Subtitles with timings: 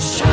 [0.00, 0.29] Shine.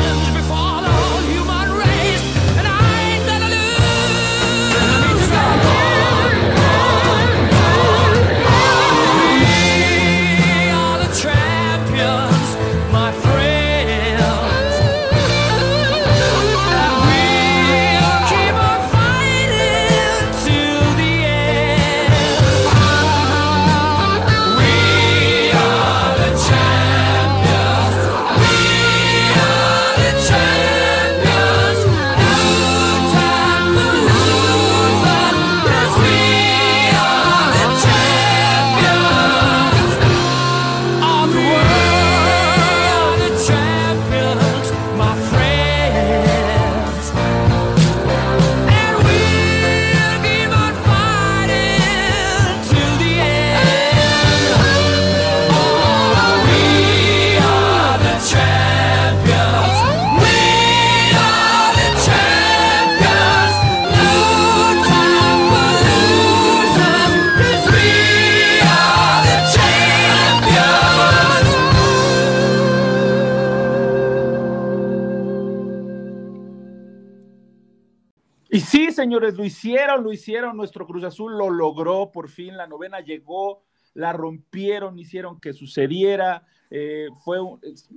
[79.08, 80.54] Señores, lo hicieron, lo hicieron.
[80.54, 82.58] Nuestro Cruz Azul lo logró por fin.
[82.58, 83.62] La novena llegó,
[83.94, 86.46] la rompieron, hicieron que sucediera.
[86.70, 87.38] eh, fue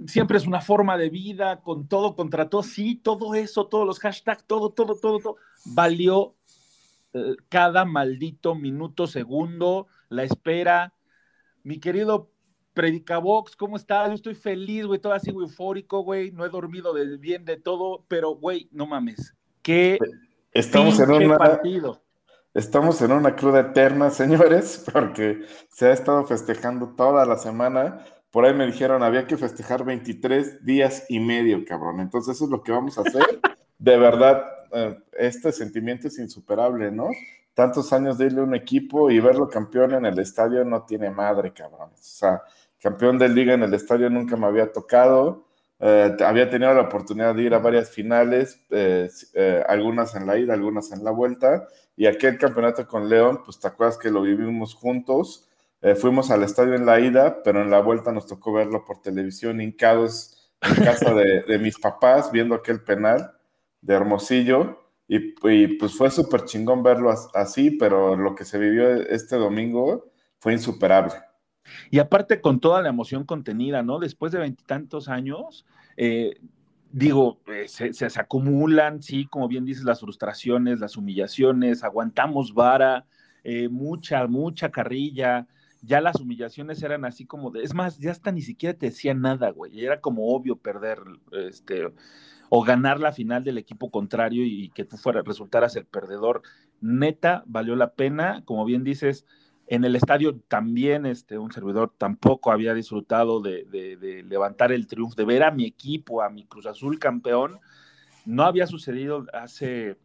[0.07, 2.63] siempre es una forma de vida, con todo, contra todo.
[2.63, 5.35] Sí, todo eso, todos los hashtags, todo, todo, todo, todo.
[5.65, 6.33] Valió
[7.13, 10.93] eh, cada maldito minuto, segundo, la espera.
[11.63, 12.31] Mi querido
[12.73, 14.13] Predicabox, ¿cómo estás?
[14.13, 16.31] Estoy feliz, güey, todo así, eufórico, güey.
[16.31, 19.35] No he dormido bien de todo, pero, güey, no mames.
[19.61, 19.99] Qué
[20.53, 22.01] Estamos en una, partido.
[22.53, 28.03] estamos en una cruda eterna, señores, porque se ha estado festejando toda la semana.
[28.31, 31.99] Por ahí me dijeron, había que festejar 23 días y medio, cabrón.
[31.99, 33.41] Entonces eso es lo que vamos a hacer.
[33.77, 37.09] De verdad, eh, este sentimiento es insuperable, ¿no?
[37.53, 41.09] Tantos años de irle a un equipo y verlo campeón en el estadio no tiene
[41.09, 41.89] madre, cabrón.
[41.93, 42.41] O sea,
[42.79, 45.45] campeón de liga en el estadio nunca me había tocado.
[45.83, 50.37] Eh, había tenido la oportunidad de ir a varias finales, eh, eh, algunas en la
[50.37, 54.21] ida, algunas en la vuelta, y aquel campeonato con León, pues te acuerdas que lo
[54.21, 55.47] vivimos juntos,
[55.99, 59.61] fuimos al estadio en la ida, pero en la vuelta nos tocó verlo por televisión,
[59.61, 63.31] hincados en casa de, de mis papás, viendo aquel penal
[63.81, 64.77] de Hermosillo,
[65.07, 69.35] y, y, pues fue súper chingón verlo as- así, pero lo que se vivió este
[69.37, 71.13] domingo fue insuperable.
[71.89, 73.99] Y aparte con toda la emoción contenida, ¿no?
[73.99, 75.65] Después de veintitantos años,
[75.97, 76.39] eh,
[76.91, 83.05] digo, eh, se, acumulan, sí, como bien dices, las frustraciones, las humillaciones, aguantamos vara,
[83.43, 85.47] eh, mucha, mucha carrilla,
[85.81, 89.21] ya las humillaciones eran así como de, es más, ya hasta ni siquiera te decían
[89.21, 90.99] nada, güey, era como obvio perder,
[91.31, 91.91] este,
[92.49, 96.41] o ganar la final del equipo contrario y que tú fuera, resultaras el perdedor.
[96.81, 99.25] Neta, valió la pena, como bien dices,
[99.71, 105.15] en el estadio también este, un servidor tampoco había disfrutado de, de, levantar el triunfo,
[105.15, 107.57] de ver a mi equipo, a mi Cruz Azul campeón.
[108.25, 109.95] No había sucedido hace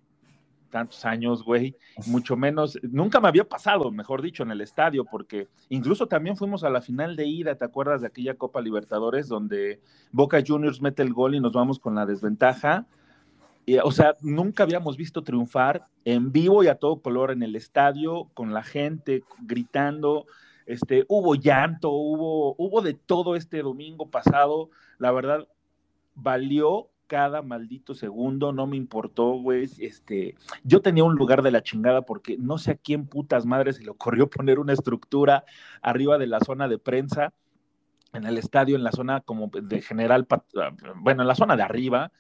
[0.71, 1.75] tantos años, güey,
[2.07, 6.63] mucho menos, nunca me había pasado, mejor dicho, en el estadio, porque incluso también fuimos
[6.63, 9.81] a la final de ida, ¿te acuerdas de aquella Copa Libertadores donde
[10.13, 12.87] Boca Juniors mete el gol y nos vamos con la desventaja?
[13.83, 18.31] O sea, nunca habíamos visto triunfar en vivo y a todo color en el estadio,
[18.35, 20.27] con la gente gritando,
[20.67, 25.49] este, hubo llanto, hubo, hubo de todo este domingo pasado, la verdad,
[26.15, 29.69] valió cada maldito segundo, no me importó, güey.
[29.79, 30.35] Este,
[30.65, 33.85] yo tenía un lugar de la chingada porque no sé a quién putas madres se
[33.85, 35.45] le ocurrió poner una estructura
[35.83, 37.33] arriba de la zona de prensa
[38.13, 40.27] en el estadio, en la zona como de general,
[40.97, 42.13] bueno, en la zona de arriba,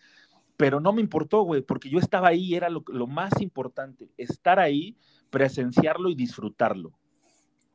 [0.56, 4.58] pero no me importó, güey, porque yo estaba ahí, era lo, lo más importante, estar
[4.58, 4.96] ahí,
[5.30, 6.92] presenciarlo y disfrutarlo.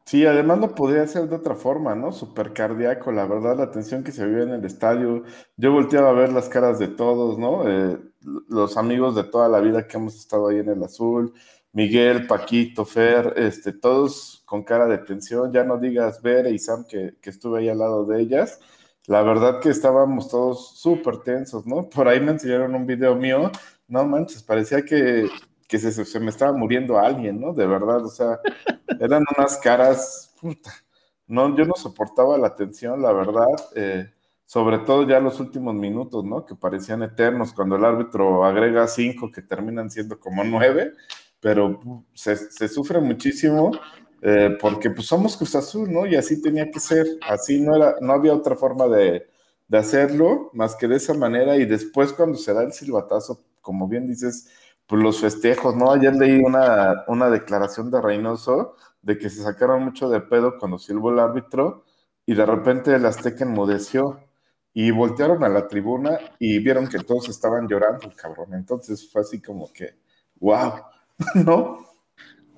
[0.05, 2.11] Sí, además no podría ser de otra forma, ¿no?
[2.11, 5.23] Súper cardíaco, la verdad, la tensión que se vive en el estadio.
[5.55, 7.69] Yo volteaba a ver las caras de todos, ¿no?
[7.69, 7.97] Eh,
[8.49, 11.33] los amigos de toda la vida que hemos estado ahí en el azul,
[11.73, 16.83] Miguel, Paquito, Fer, este, todos con cara de tensión, ya no digas Ver y Sam
[16.85, 18.59] que, que estuve ahí al lado de ellas.
[19.11, 21.89] La verdad que estábamos todos súper tensos, ¿no?
[21.89, 23.51] Por ahí me enseñaron un video mío,
[23.89, 25.27] no manches, parecía que,
[25.67, 27.51] que se, se, me estaba muriendo alguien, ¿no?
[27.51, 28.39] De verdad, o sea,
[29.01, 30.71] eran unas caras, puta,
[31.27, 34.13] no, yo no soportaba la tensión, la verdad, eh,
[34.45, 36.45] sobre todo ya los últimos minutos, ¿no?
[36.45, 40.93] Que parecían eternos cuando el árbitro agrega cinco que terminan siendo como nueve,
[41.41, 41.81] pero
[42.13, 43.71] se, se sufre muchísimo
[44.21, 46.05] eh, porque pues somos Cruz Azul, ¿no?
[46.05, 49.27] Y así tenía que ser, así no era, no había otra forma de,
[49.67, 53.87] de hacerlo más que de esa manera y después cuando se da el silbatazo, como
[53.87, 54.49] bien dices,
[54.87, 55.91] pues, los festejos, ¿no?
[55.91, 60.77] Ayer leí una, una declaración de Reynoso de que se sacaron mucho de pedo cuando
[60.77, 61.85] silbó el árbitro
[62.25, 64.19] y de repente el Azteca enmudeció
[64.73, 68.53] y voltearon a la tribuna y vieron que todos estaban llorando, cabrón.
[68.53, 69.95] Entonces fue así como que,
[70.39, 70.73] wow,
[71.35, 71.90] ¿no?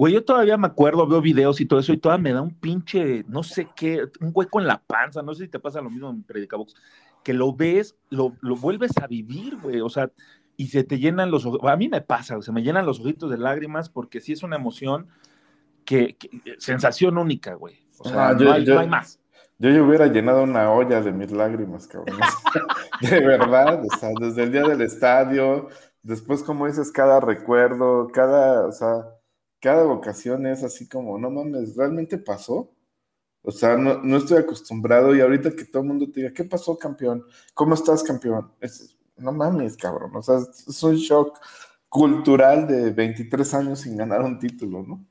[0.03, 2.53] Güey, yo todavía me acuerdo, veo videos y todo eso, y todavía me da un
[2.53, 5.89] pinche, no sé qué, un hueco en la panza, no sé si te pasa lo
[5.89, 6.75] mismo en Predicabox,
[7.23, 10.11] que lo ves, lo, lo vuelves a vivir, güey, o sea,
[10.57, 11.61] y se te llenan los ojos.
[11.63, 14.57] A mí me pasa, se me llenan los ojitos de lágrimas porque sí es una
[14.57, 15.07] emoción
[15.85, 16.17] que,
[16.57, 17.87] sensación única, güey.
[17.99, 19.21] O sea, ah, no, hay, más.
[19.57, 22.19] Yo ya hubiera llenado una olla de mis lágrimas, cabrón.
[23.09, 25.69] de verdad, o sea, desde el día del estadio,
[26.01, 29.05] después como dices, cada recuerdo, cada, o sea,
[29.63, 32.75] cada ocasión es así como, no mames, ¿realmente pasó?
[33.41, 36.43] O sea, no, no estoy acostumbrado y ahorita que todo el mundo te diga, ¿qué
[36.43, 37.23] pasó, campeón?
[37.53, 38.51] ¿Cómo estás, campeón?
[38.59, 40.13] Es, no mames, cabrón.
[40.17, 41.39] O sea, es un shock
[41.87, 45.05] cultural de 23 años sin ganar un título, ¿no?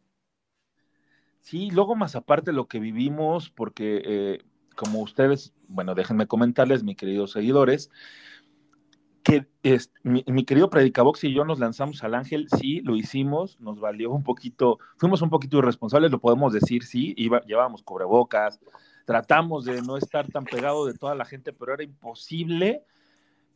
[1.40, 4.38] Sí, luego más aparte lo que vivimos, porque eh,
[4.76, 7.90] como ustedes, bueno, déjenme comentarles, mis queridos seguidores,
[9.22, 13.78] que es, mi, querido Predicabox y yo nos lanzamos al Ángel, sí, lo hicimos, nos
[13.78, 18.60] valió un poquito, fuimos un poquito irresponsables, lo podemos decir, sí, llevábamos cubrebocas,
[19.04, 22.84] tratamos de no estar tan pegado de toda la gente, pero era imposible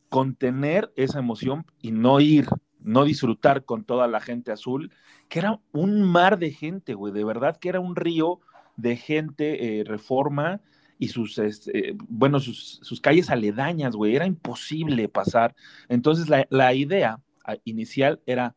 [0.08, 2.46] contener esa emoción y no ir,
[2.78, 4.92] no disfrutar con toda la gente azul,
[5.28, 8.38] que era un mar de gente, güey, de verdad que era un río
[8.76, 10.60] de gente, eh, reforma
[10.98, 15.54] y sus, este, bueno, sus, calles aledañas, güey, era imposible pasar.
[15.88, 17.20] Entonces la, la idea
[17.64, 18.54] inicial era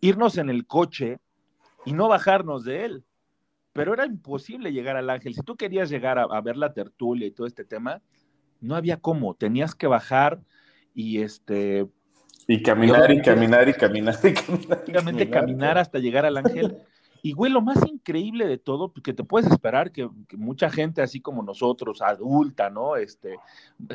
[0.00, 1.18] irnos en el coche
[1.84, 3.04] y no bajarnos de él,
[3.72, 5.34] pero era imposible llegar al ángel.
[5.34, 8.02] Si tú querías llegar a, a ver la tertulia y todo este tema,
[8.60, 10.40] no había cómo, tenías que bajar
[10.94, 11.86] y este...
[12.46, 15.30] Y caminar y caminar y caminar y caminar.
[15.30, 16.78] caminar hasta llegar al ángel.
[17.22, 21.02] Y güey, lo más increíble de todo, pues, que te puedes esperar que, mucha gente
[21.02, 22.96] así como nosotros, adulta, ¿no?
[22.96, 23.36] Este,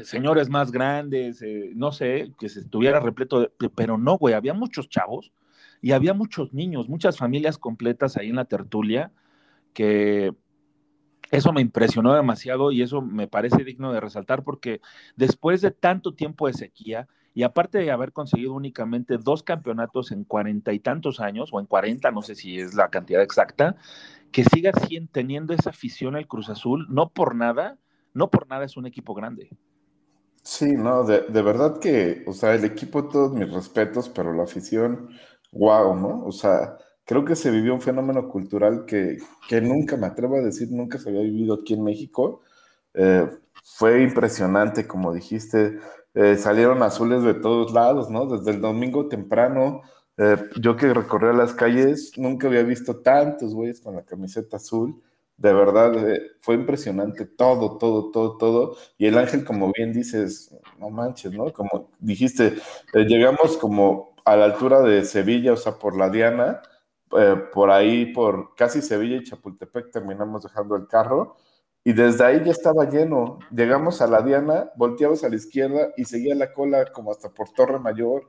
[0.03, 4.53] señores más grandes, eh, no sé, que se estuviera repleto, de, pero no, güey, había
[4.53, 5.31] muchos chavos
[5.81, 9.11] y había muchos niños, muchas familias completas ahí en la tertulia
[9.73, 10.33] que
[11.31, 14.81] eso me impresionó demasiado y eso me parece digno de resaltar porque
[15.15, 20.23] después de tanto tiempo de sequía y aparte de haber conseguido únicamente dos campeonatos en
[20.23, 23.75] cuarenta y tantos años, o en cuarenta, no sé si es la cantidad exacta,
[24.31, 24.71] que siga
[25.11, 27.77] teniendo esa afición al Cruz Azul, no por nada,
[28.13, 29.49] no por nada es un equipo grande.
[30.43, 34.43] Sí, no, de, de verdad que, o sea, el equipo, todos mis respetos, pero la
[34.43, 35.09] afición,
[35.51, 36.23] wow, ¿no?
[36.25, 39.17] O sea, creo que se vivió un fenómeno cultural que,
[39.61, 42.41] nunca, me atrevo a decir, nunca se había vivido aquí en México.
[42.93, 43.27] Eh,
[43.63, 45.79] fue impresionante, como dijiste,
[46.15, 48.25] eh, salieron azules de todos lados, ¿no?
[48.25, 49.81] Desde el domingo temprano,
[50.17, 55.01] eh, yo que recorrí las calles, nunca había visto tantos güeyes con la camiseta azul.
[55.37, 55.93] De verdad,
[56.39, 58.77] fue impresionante todo, todo, todo, todo.
[58.97, 61.51] Y el ángel, como bien dices, no manches, ¿no?
[61.51, 62.55] Como dijiste,
[62.93, 66.61] llegamos como a la altura de Sevilla, o sea, por la Diana,
[67.17, 71.37] eh, por ahí, por casi Sevilla y Chapultepec, terminamos dejando el carro
[71.87, 73.39] y desde ahí ya estaba lleno.
[73.51, 77.49] Llegamos a la Diana, volteamos a la izquierda y seguía la cola como hasta por
[77.51, 78.27] Torre Mayor.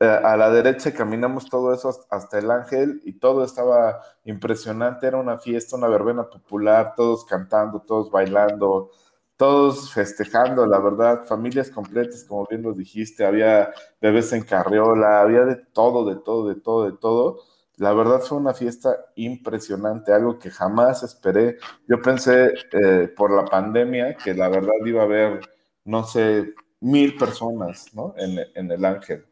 [0.00, 5.06] Eh, a la derecha caminamos todo eso hasta el Ángel y todo estaba impresionante.
[5.06, 8.90] Era una fiesta, una verbena popular, todos cantando, todos bailando,
[9.36, 13.24] todos festejando, la verdad, familias completas, como bien lo dijiste.
[13.24, 17.38] Había bebés en carriola, había de todo, de todo, de todo, de todo
[17.78, 21.58] la verdad fue una fiesta impresionante, algo que jamás esperé.
[21.86, 25.40] Yo pensé eh, por la pandemia que la verdad iba a haber,
[25.84, 28.14] no sé, mil personas, ¿no?
[28.16, 29.26] En, el Ángel,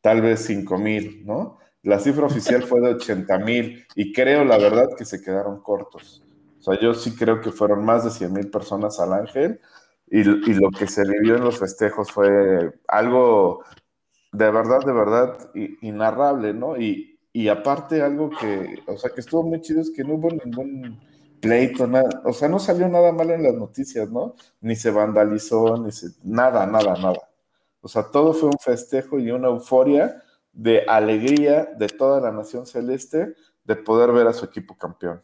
[0.00, 1.58] tal vez cinco mil, ¿no?
[1.84, 6.22] La cifra oficial fue de 80 mil y creo, la verdad, que se quedaron cortos.
[6.60, 9.60] O sea, yo sí creo que fueron más de 100 mil personas al Ángel
[10.08, 13.64] y, y, lo que se vivió en los festejos fue algo
[14.32, 15.50] de verdad, de verdad
[15.82, 16.76] inarrable, ¿no?
[16.76, 20.30] Y, y aparte algo que, o sea, que estuvo muy chido es que no hubo
[20.30, 21.00] ningún
[21.40, 24.34] pleito, nada, o sea, no salió nada malo en las noticias, ¿no?
[24.60, 27.28] Ni se vandalizó, ni se, nada, nada, nada.
[27.80, 30.22] O sea, todo fue un festejo y una euforia
[30.52, 33.34] de alegría de toda la nación celeste
[33.64, 35.22] de poder ver a su equipo campeón.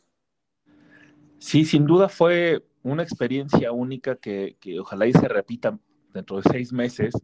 [1.38, 5.78] Sí, sin duda fue una experiencia única que, que ojalá y se repita
[6.12, 7.14] dentro de seis meses,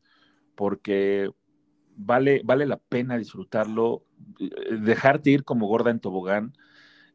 [0.55, 1.31] porque
[1.97, 4.05] vale, vale la pena disfrutarlo,
[4.81, 6.55] dejarte ir como gorda en tobogán.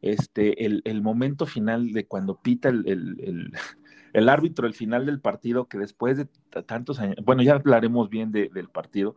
[0.02, 3.52] Este, el, momento final de cuando pita el,
[4.12, 6.26] el, árbitro, el final del partido, que después de
[6.62, 9.16] tantos años, bueno, ya hablaremos bien del partido,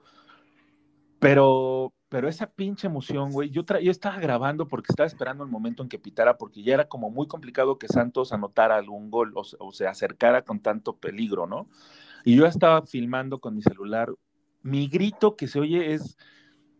[1.20, 5.82] pero, pero esa pinche emoción, güey, yo, yo estaba grabando porque estaba esperando el momento
[5.82, 9.44] en que pitara, porque ya era como muy complicado que Santos anotara algún gol o,
[9.60, 11.70] o se acercara con tanto peligro, ¿no?
[12.26, 14.14] Y yo estaba filmando con mi celular
[14.64, 16.18] mi grito que se oye es,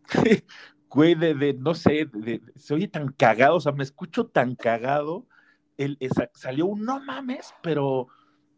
[0.94, 2.08] güey, de, no sé,
[2.56, 5.26] se oye tan cagado, o sea, me escucho tan cagado,
[5.78, 5.98] el,
[6.36, 8.08] salió un no mames, pero,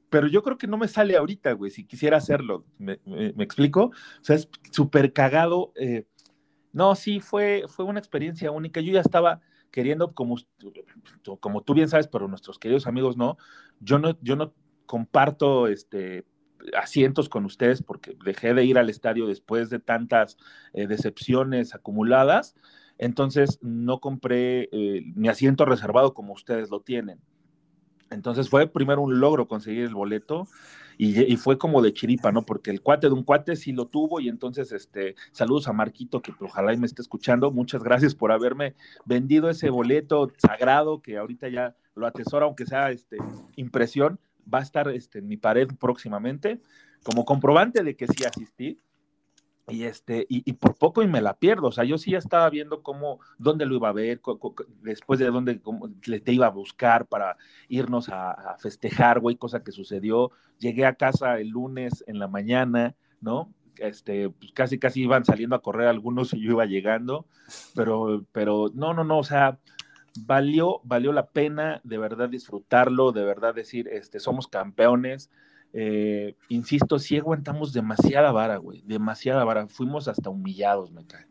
[0.10, 3.00] pero yo creo que no me sale ahorita, güey, si quisiera hacerlo, ¿me,
[3.40, 3.86] explico?
[3.86, 5.72] O sea, es súper cagado.
[5.76, 6.06] Eh,
[6.74, 8.82] no, sí, fue, fue una experiencia única.
[8.82, 9.40] Yo ya estaba
[9.72, 10.36] queriendo, como,
[11.40, 13.38] como tú bien sabes, pero nuestros queridos amigos no,
[13.80, 14.54] yo no, yo no
[14.86, 16.26] comparto este
[16.78, 20.38] asientos con ustedes porque dejé de ir al estadio después de tantas
[20.74, 22.56] eh, decepciones acumuladas.
[22.98, 27.20] Entonces no compré eh, mi asiento reservado como ustedes lo tienen.
[28.12, 30.48] Entonces fue primero un logro conseguir el boleto
[30.98, 32.44] y, fue como de chiripa, ¿no?
[32.44, 36.22] Porque el cuate de un cuate sí lo tuvo y entonces, este, saludos a Marquito
[36.22, 37.52] que ojalá y me esté escuchando.
[37.52, 42.92] Muchas gracias por haberme vendido ese boleto sagrado que ahorita ya lo atesora, aunque sea
[42.92, 43.18] este,
[43.58, 44.20] impresión
[44.52, 46.62] va a estar este, en mi pared próximamente
[47.04, 48.80] como comprobante de que sí asistí.
[49.68, 51.68] Y, este, y, por poco y me la pierdo.
[51.68, 54.22] O sea, yo sí ya estaba viendo cómo, dónde lo iba a ver,
[54.82, 55.60] después de dónde
[56.06, 57.36] le te iba a buscar para
[57.68, 60.32] irnos a, festejar, güey, cosa que sucedió.
[60.60, 63.52] Llegué a casa el lunes en la mañana, ¿no?
[63.78, 67.28] Este, pues casi, casi iban saliendo a correr algunos y yo iba llegando,
[67.74, 69.60] pero, pero no, no, no, o sea,
[70.26, 75.30] valió, valió la pena de verdad disfrutarlo, de verdad decir, este, somos campeones.
[75.74, 79.68] Eh, insisto, sí aguantamos demasiada vara, güey, demasiada vara.
[79.68, 81.28] Fuimos hasta humillados, me cae.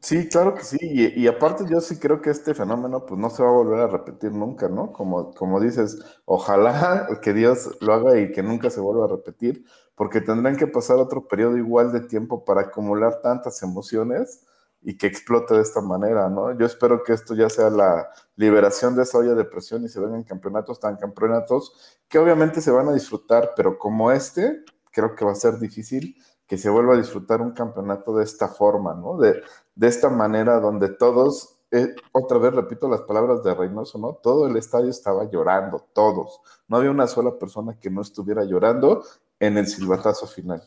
[0.00, 3.42] Sí, claro que sí, y, aparte yo sí creo que este fenómeno pues no se
[3.42, 4.92] va a volver a repetir nunca, ¿no?
[4.92, 9.64] Como, como dices, ojalá que Dios lo haga y que nunca se vuelva a repetir,
[9.96, 14.46] porque tendrán que pasar otro periodo igual de tiempo para acumular tantas emociones
[14.82, 16.56] y que explote de esta manera, ¿no?
[16.56, 20.00] Yo espero que esto ya sea la liberación de esa olla de presión y se
[20.00, 25.24] vengan campeonatos tan campeonatos que obviamente se van a disfrutar, pero como este, creo que
[25.24, 26.16] va a ser difícil
[26.46, 29.18] que se vuelva a disfrutar un campeonato de esta forma, ¿no?
[29.18, 29.42] De,
[29.74, 34.14] de esta manera donde todos, eh, otra vez repito las palabras de Reynoso, ¿no?
[34.14, 36.40] Todo el estadio estaba llorando, todos.
[36.66, 39.04] No había una sola persona que no estuviera llorando
[39.38, 40.62] en el silbatazo final.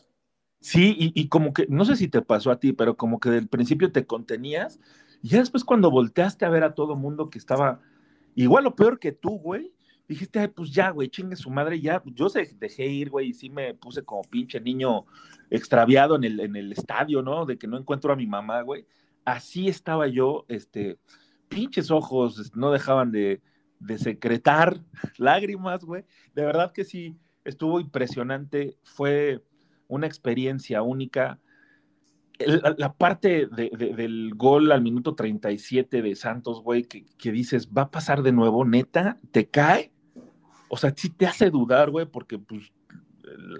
[0.62, 3.48] Sí, y, como que, no sé si te pasó a ti, pero como que del
[3.48, 4.78] principio te contenías,
[5.20, 7.80] y ya después cuando volteaste a ver a todo mundo que estaba
[8.36, 9.72] igual o peor que tú, güey,
[10.06, 13.34] dijiste, Ay, pues ya, güey, chingue su madre, ya, yo se dejé ir, güey, y
[13.34, 15.04] sí me puse como pinche niño
[15.50, 17.44] extraviado en el, en el estadio, ¿no?
[17.44, 18.86] De que no encuentro a mi mamá, güey.
[19.24, 20.96] Así estaba yo, este,
[21.48, 23.40] pinches ojos, no dejaban de,
[23.80, 24.80] de secretar
[25.18, 26.04] lágrimas, güey.
[26.36, 29.42] De verdad que sí, estuvo impresionante, fue
[29.92, 31.38] una experiencia única.
[32.38, 38.22] la, parte del gol al minuto 37 de Santos, güey, que, dices, va a pasar
[38.22, 39.92] de nuevo, neta, te cae.
[40.68, 42.72] O sea, sí te hace dudar, güey, porque pues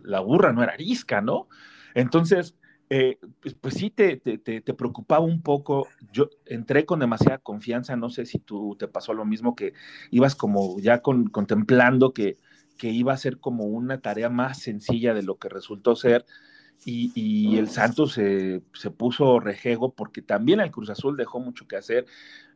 [0.04, 1.48] la burra no era arisca, ¿no?
[1.94, 2.56] Entonces,
[2.88, 5.86] eh, pues, pues, sí te, te, preocupaba un poco.
[6.12, 9.74] Yo entré con demasiada confianza, no sé si tú te pasó lo mismo, que
[10.10, 12.38] ibas como ya con, contemplando que,
[12.78, 16.24] que iba a ser como una tarea más sencilla de lo que resultó ser.
[16.84, 21.76] Y, el Santos se, se puso rejego porque también el Cruz Azul dejó mucho que
[21.76, 22.06] hacer.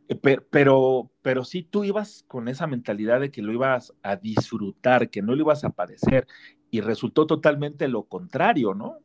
[0.09, 0.17] Eh,
[0.51, 5.23] pero, pero, sí tú ibas con esa mentalidad de que lo ibas a disfrutar, que
[5.23, 6.27] no lo ibas a padecer,
[6.71, 8.99] y resultó totalmente lo contrario, ¿no?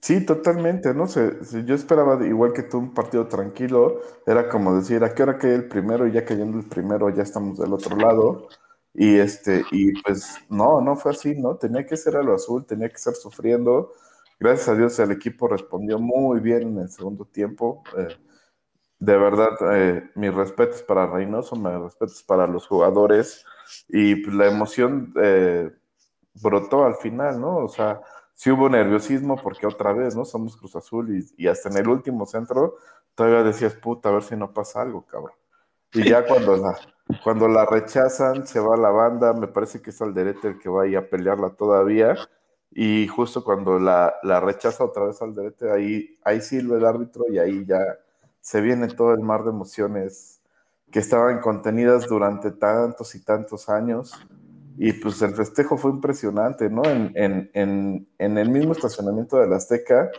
[0.00, 1.06] Sí, totalmente, ¿no?
[1.06, 5.38] sé yo esperaba, igual que tú, un partido tranquilo, era como decir, ¿a qué hora
[5.38, 6.08] cae el primero?
[6.08, 8.48] Y ya cayendo el primero, ya estamos del otro lado.
[8.94, 11.56] Y este, y pues no, no fue así, ¿no?
[11.56, 13.92] Tenía que ser a lo azul, tenía que estar sufriendo.
[14.38, 17.82] Gracias a Dios el equipo respondió muy bien en el segundo tiempo.
[17.96, 18.16] Eh,
[18.98, 23.44] de verdad, eh, mis respetos para Reynoso, mis respetos para los jugadores
[23.88, 25.70] y pues, la emoción eh,
[26.40, 27.56] brotó al final, ¿no?
[27.58, 28.00] O sea,
[28.34, 30.24] sí hubo nerviosismo porque otra vez, ¿no?
[30.24, 32.76] Somos Cruz Azul y, hasta en el último centro
[33.14, 35.41] todavía decías, puta, a ver si no pasa algo, cabrón.
[35.94, 36.78] Y ya cuando la,
[37.22, 40.84] cuando la rechazan, se va la banda, me parece que es Alderete el que va
[40.84, 42.16] a pelearla todavía.
[42.70, 47.38] Y justo cuando la, la rechaza otra vez Alderete, ahí, ahí sirve el árbitro y
[47.38, 47.80] ahí ya
[48.40, 50.40] se viene todo el mar de emociones
[50.90, 54.12] que estaban contenidas durante tantos y tantos años
[54.78, 56.84] y pues el festejo fue impresionante, ¿no?
[56.84, 60.10] En, en, en, en, el mismo estacionamiento de la Azteca,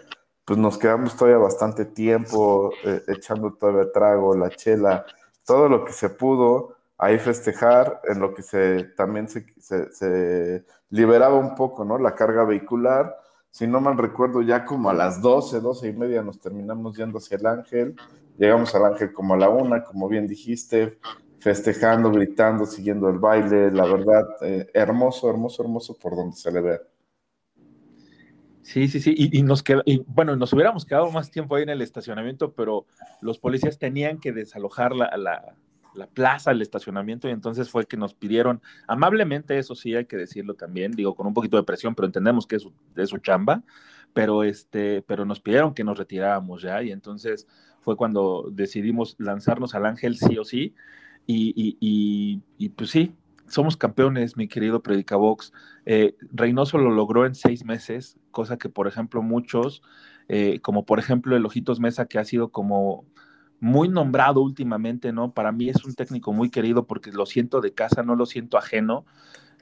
[0.46, 5.06] pues nos quedamos todavía bastante tiempo eh, echando todavía trago, la chela,
[5.46, 11.36] todo lo que se pudo ahí festejar, en lo que se también se, se, liberaba
[11.36, 11.98] un poco, ¿no?
[11.98, 13.18] La carga vehicular.
[13.50, 17.18] Si no mal recuerdo, ya como a las 12, 12 y media nos terminamos yendo
[17.18, 17.96] hacia el Ángel.
[18.38, 20.98] Llegamos al Ángel como a la una, como bien dijiste,
[21.40, 26.62] festejando, gritando, siguiendo el baile, la verdad, eh, hermoso, hermoso, hermoso por donde se le
[26.62, 26.82] ve.
[28.64, 31.70] Sí, sí, sí, y, nos queda, y bueno, nos hubiéramos quedado más tiempo ahí en
[31.70, 32.86] el estacionamiento, pero
[33.22, 35.56] los policías tenían que desalojar la, la,
[35.94, 40.16] la plaza, el estacionamiento, y entonces fue que nos pidieron, amablemente, eso sí hay que
[40.16, 43.18] decirlo también, digo, con un poquito de presión, pero entendemos que es su, es su
[43.18, 43.64] chamba,
[44.14, 47.48] pero este, pero nos pidieron que nos retiráramos ya, y entonces
[47.82, 50.74] fue cuando decidimos lanzarnos al ángel sí o sí,
[51.26, 53.14] y, y, pues sí,
[53.54, 55.54] somos campeones, mi querido Predicavox.
[55.86, 59.84] Eh, Reynoso lo logró en seis meses, cosa que, por ejemplo, muchos,
[60.28, 63.06] eh, como por ejemplo el Ojitos Mesa, que ha sido como
[63.60, 65.34] muy nombrado últimamente, ¿no?
[65.34, 68.58] Para mí es un técnico muy querido porque lo siento de casa, no lo siento
[68.58, 69.06] ajeno.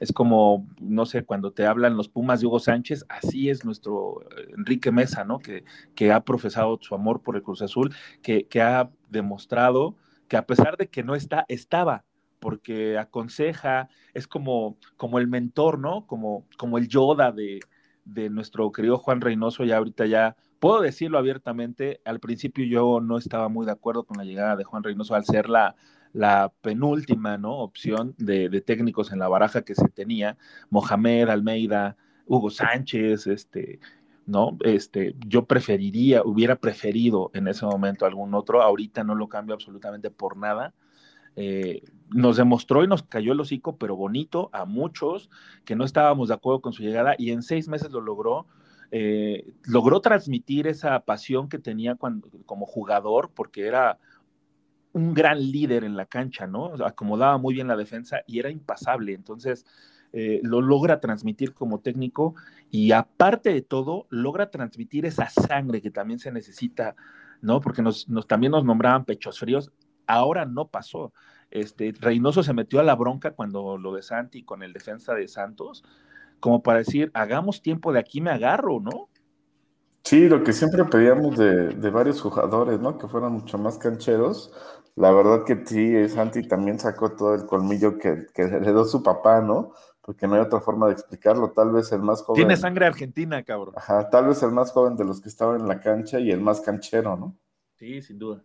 [0.00, 4.22] Es como, no sé, cuando te hablan los Pumas de Hugo Sánchez, así es nuestro
[4.22, 5.38] eh, Enrique Mesa, ¿no?
[5.38, 9.96] Que, que ha profesado su amor por el Cruz Azul, que, que ha demostrado
[10.28, 12.06] que a pesar de que no está, estaba,
[12.42, 16.08] porque aconseja, es como, como el mentor, ¿no?
[16.08, 17.60] Como, como el Yoda de,
[18.04, 23.16] de nuestro querido Juan Reynoso, ya ahorita ya puedo decirlo abiertamente, al principio yo no
[23.16, 25.76] estaba muy de acuerdo con la llegada de Juan Reynoso al ser la,
[26.12, 27.58] la penúltima ¿no?
[27.58, 30.36] opción de, de, técnicos en la baraja que se tenía,
[30.68, 33.78] Mohamed, Almeida, Hugo Sánchez, este,
[34.26, 34.58] ¿no?
[34.64, 40.10] Este, yo preferiría, hubiera preferido en ese momento algún otro, ahorita no lo cambio absolutamente
[40.10, 40.74] por nada.
[41.36, 45.30] Eh, nos demostró y nos cayó el hocico, pero bonito a muchos
[45.64, 48.46] que no estábamos de acuerdo con su llegada y en seis meses lo logró.
[48.90, 53.98] Eh, logró transmitir esa pasión que tenía cuando, como jugador, porque era
[54.92, 56.74] un gran líder en la cancha, ¿no?
[56.84, 59.14] Acomodaba muy bien la defensa y era impasable.
[59.14, 59.64] Entonces,
[60.12, 62.34] eh, lo logra transmitir como técnico
[62.70, 66.94] y aparte de todo, logra transmitir esa sangre que también se necesita,
[67.40, 67.60] ¿no?
[67.60, 69.72] Porque nos, también nos nombraban pechos fríos,
[70.06, 71.12] ahora no pasó.
[71.50, 75.28] Este, Reynoso se metió a la bronca cuando lo de Santi con el defensa de
[75.28, 75.84] Santos,
[76.40, 79.08] como para decir, hagamos tiempo de aquí me agarro, ¿no?
[80.04, 82.98] Sí, lo que siempre pedíamos de, de varios jugadores, ¿no?
[82.98, 84.52] Que fueran mucho más cancheros.
[84.96, 89.40] La verdad que sí, Santi también sacó todo el colmillo que, que heredó su papá,
[89.40, 89.72] ¿no?
[90.02, 91.52] porque no hay otra forma de explicarlo.
[91.52, 92.40] Tal vez el más joven.
[92.40, 93.74] Tiene sangre argentina, cabrón.
[93.76, 96.40] Ajá, tal vez el más joven de los que estaban en la cancha y el
[96.40, 97.36] más canchero, ¿no?
[97.76, 98.42] Sí, sin duda.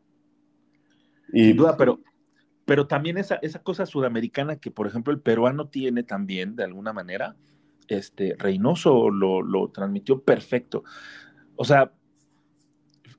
[1.34, 1.48] Y...
[1.48, 2.00] Sin duda, pero,
[2.66, 6.94] pero también esa, esa cosa sudamericana que, por ejemplo, el peruano tiene también, de alguna
[6.94, 7.36] manera,
[7.88, 10.84] este, Reynoso lo, lo transmitió perfecto.
[11.56, 11.92] O sea,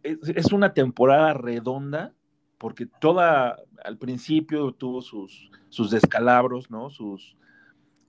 [0.03, 2.15] es, es una temporada redonda
[2.59, 6.91] porque toda, al principio tuvo sus, sus descalabros, ¿no?
[6.91, 7.37] Sus,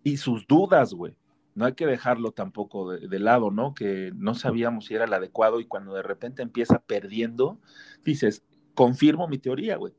[0.03, 1.15] y sus dudas, güey.
[1.55, 3.73] No hay que dejarlo tampoco de, lado, ¿no?
[3.73, 7.59] Que no sabíamos si era el adecuado y cuando de repente empieza perdiendo,
[8.03, 8.43] dices,
[8.79, 9.91] confirmo mi teoría, güey.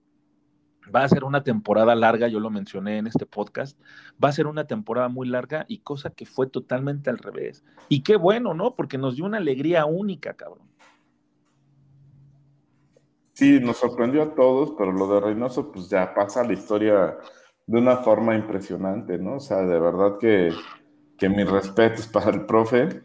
[0.92, 3.78] Va a ser una temporada larga, yo lo mencioné en este podcast,
[4.12, 7.62] va a ser una temporada muy larga y cosa que fue totalmente al revés.
[7.90, 8.74] Y qué bueno, ¿no?
[8.76, 10.66] Porque nos dio una alegría única, cabrón.
[13.34, 17.18] Sí, nos sorprendió a todos, pero lo de Reynoso pues ya pasa la historia
[17.66, 19.34] de una forma impresionante, ¿no?
[19.34, 20.54] O sea, de verdad que,
[21.18, 23.02] que mis respetos para el profe.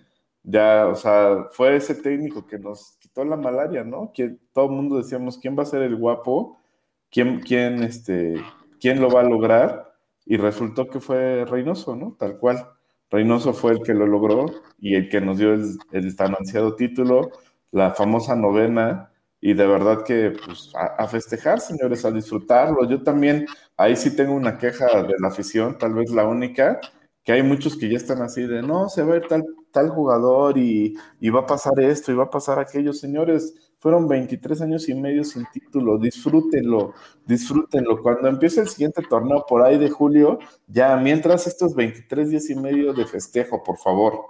[0.47, 4.11] Ya, o sea, fue ese técnico que nos quitó la malaria, ¿no?
[4.13, 6.61] Que todo el mundo decíamos, ¿quién va a ser el guapo?
[7.09, 8.35] ¿Quién, quién, este,
[8.79, 9.93] quién lo va a lograr?
[10.25, 12.15] Y resultó que fue Reynoso, ¿no?
[12.19, 12.67] Tal cual.
[13.09, 14.45] Reynoso fue el que lo logró
[14.79, 17.31] y el que nos dio el, el tan ansiado título,
[17.71, 19.11] la famosa novena,
[19.45, 22.89] y de verdad que pues, a, festejar, señores, a disfrutarlo.
[22.89, 23.45] Yo también,
[23.77, 26.79] ahí sí tengo una queja de la afición, tal vez la única,
[27.25, 29.89] que hay muchos que ya están así de, no, se va a ir tal, tal
[29.89, 32.93] jugador y, y va a pasar esto y va a pasar aquello.
[32.93, 36.93] Señores, fueron 23 años y medio sin título, disfrútenlo,
[37.25, 37.99] disfrútenlo.
[37.99, 42.55] Cuando empiece el siguiente torneo por ahí de julio, ya mientras estos 23 días y
[42.55, 44.21] medio de festejo, por favor.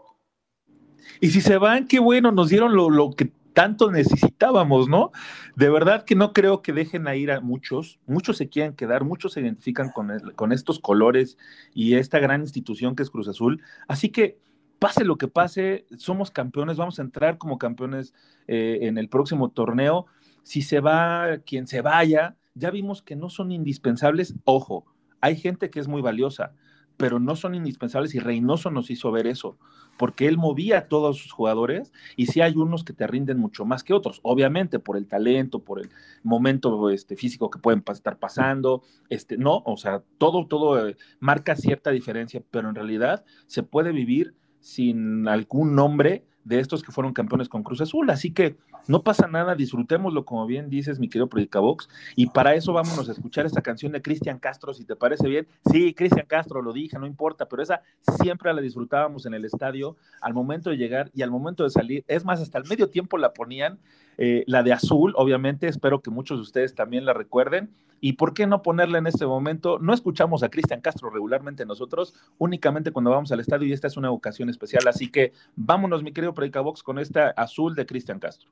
[1.20, 5.12] Y si se van, qué bueno, nos dieron lo, lo que tanto necesitábamos, ¿no?
[5.56, 9.06] De verdad que no creo que dejen a ir a muchos, muchos se quieren quedar,
[9.06, 11.38] muchos se identifican con, estos colores
[11.74, 13.64] y esta gran institución que es Cruz Azul.
[13.88, 14.38] Así que
[14.78, 18.14] pase lo que pase, somos campeones, vamos a entrar como campeones
[18.48, 20.06] eh, en el próximo torneo.
[20.44, 24.36] Si se va quien se vaya, ya vimos que no son indispensables.
[24.44, 24.86] Ojo,
[25.22, 26.52] hay gente que es muy valiosa,
[26.98, 29.58] pero no son indispensables y Reynoso nos hizo ver eso
[29.98, 33.66] porque él movía a todos sus jugadores y sí hay unos que te rinden mucho
[33.66, 35.90] más que otros, obviamente por el talento, por el
[36.24, 41.56] momento este, físico que pueden estar pasando, este, no, o sea, todo, todo eh, marca
[41.56, 47.12] cierta diferencia, pero en realidad se puede vivir sin algún nombre de estos que fueron
[47.12, 48.10] campeones con Cruz Azul.
[48.10, 48.56] Así que
[48.88, 51.28] no pasa nada, disfrutémoslo, como bien dices, mi querido
[51.62, 51.90] Box.
[52.16, 55.48] Y para eso vámonos a escuchar esta canción de Cristian Castro, si te parece bien.
[55.70, 57.82] Sí, Cristian Castro, lo dije, no importa, pero esa
[58.22, 62.06] siempre la disfrutábamos en el estadio al momento de llegar y al momento de salir.
[62.08, 63.80] Es más, hasta el medio tiempo la ponían.
[64.18, 67.72] Eh, la de azul, obviamente, espero que muchos de ustedes también la recuerden.
[68.06, 69.80] ¿Y por qué no ponerla en este momento?
[69.80, 73.98] No escuchamos a Cristian Castro regularmente nosotros, únicamente cuando vamos al estadio y esta es
[73.98, 74.88] una ocasión especial.
[74.88, 78.52] Así que vámonos, mi querido Box, con esta azul de Cristian Castro.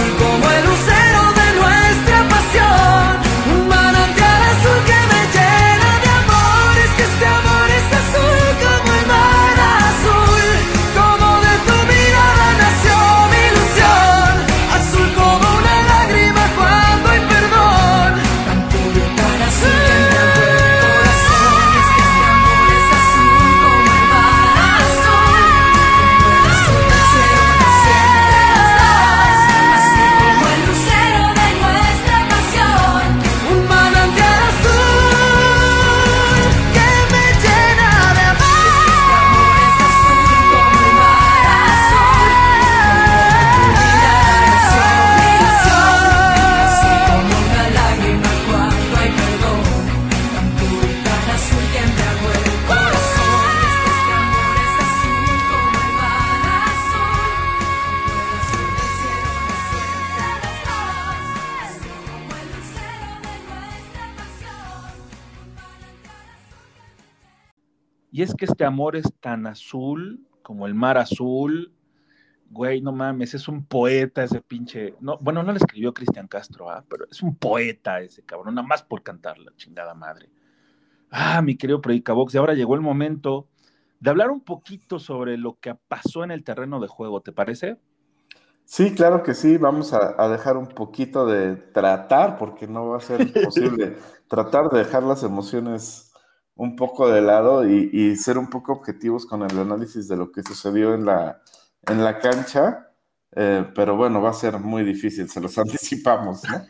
[68.71, 71.71] Amor es tan azul como el mar azul.
[72.49, 74.95] Güey, no mames, es un poeta ese pinche.
[74.99, 76.83] No, bueno, no le escribió Cristian Castro, ¿ah?
[76.89, 80.29] pero es un poeta ese cabrón, nada más por cantar la chingada madre.
[81.09, 83.47] Ah, mi querido Predicabox, y ahora llegó el momento
[83.99, 87.77] de hablar un poquito sobre lo que pasó en el terreno de juego, ¿te parece?
[88.65, 89.57] Sí, claro que sí.
[89.57, 94.69] Vamos a, a dejar un poquito de tratar, porque no va a ser posible, tratar
[94.69, 96.10] de dejar las emociones
[96.61, 100.43] un poco de lado y, ser un poco objetivos con el análisis de lo que
[100.43, 101.41] sucedió en la,
[101.87, 102.87] en la cancha.
[103.35, 106.61] Eh, pero bueno, va a ser muy difícil, se los anticipamos, ¿no?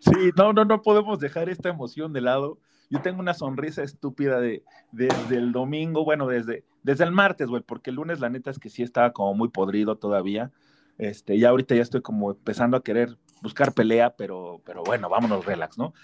[0.00, 2.58] Sí, no, no, no podemos dejar esta emoción de lado.
[2.88, 7.62] Yo tengo una sonrisa estúpida de, desde el domingo, bueno, desde, desde el martes, güey,
[7.62, 10.50] porque el lunes la neta es que sí estaba como muy podrido todavía.
[10.96, 15.46] Este, ya ahorita ya estoy como empezando a querer buscar pelea, pero, pero bueno, vámonos
[15.46, 15.94] relax, ¿no?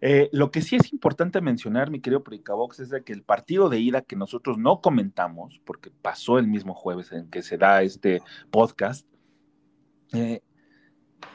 [0.00, 3.80] Eh, lo que sí es importante mencionar, mi querido Pricabox, es que el partido de
[3.80, 8.22] ida que nosotros no comentamos, porque pasó el mismo jueves en que se da este
[8.50, 9.04] podcast,
[10.12, 10.42] eh,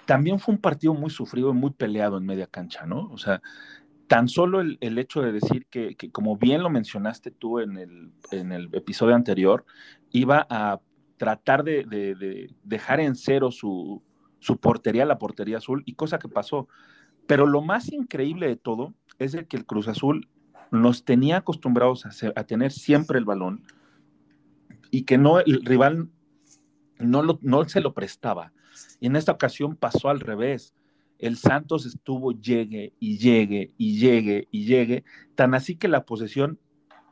[0.06, 3.10] también fue un partido muy sufrido y muy peleado en media cancha, ¿no?
[3.12, 3.42] O sea,
[4.08, 8.54] tan solo el, hecho de decir que, como bien lo mencionaste tú en el, en
[8.54, 9.66] el episodio anterior,
[10.12, 10.80] iba a
[11.18, 14.02] tratar de, de dejar en cero su,
[14.48, 16.68] su, portería, la portería azul, y cosa que pasó.
[17.26, 20.30] Pero lo más increíble de todo es que el Cruz Azul
[20.72, 22.06] nos tenía acostumbrados
[22.36, 23.64] a, tener siempre el balón
[24.92, 26.10] y que no, el rival
[27.00, 28.54] no, no se lo prestaba.
[29.00, 30.74] Y en esta ocasión pasó al revés.
[31.20, 35.04] El Santos estuvo llegue y llegue y llegue y llegue,
[35.36, 36.60] tan así que la posesión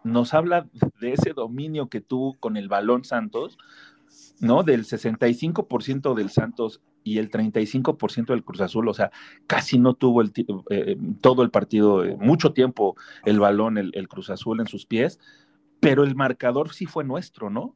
[0.04, 0.69] nos habla
[1.02, 3.58] de ese dominio que tuvo con el balón Santos,
[4.39, 4.62] ¿no?
[4.62, 9.12] Del 65% del Santos y el 35% del Cruz Azul, o sea,
[9.46, 10.34] casi no tuvo el,
[10.72, 15.20] eh, todo el partido, eh, mucho tiempo el balón, el, Cruz Azul en sus pies,
[15.80, 17.76] pero el marcador sí fue nuestro, ¿no?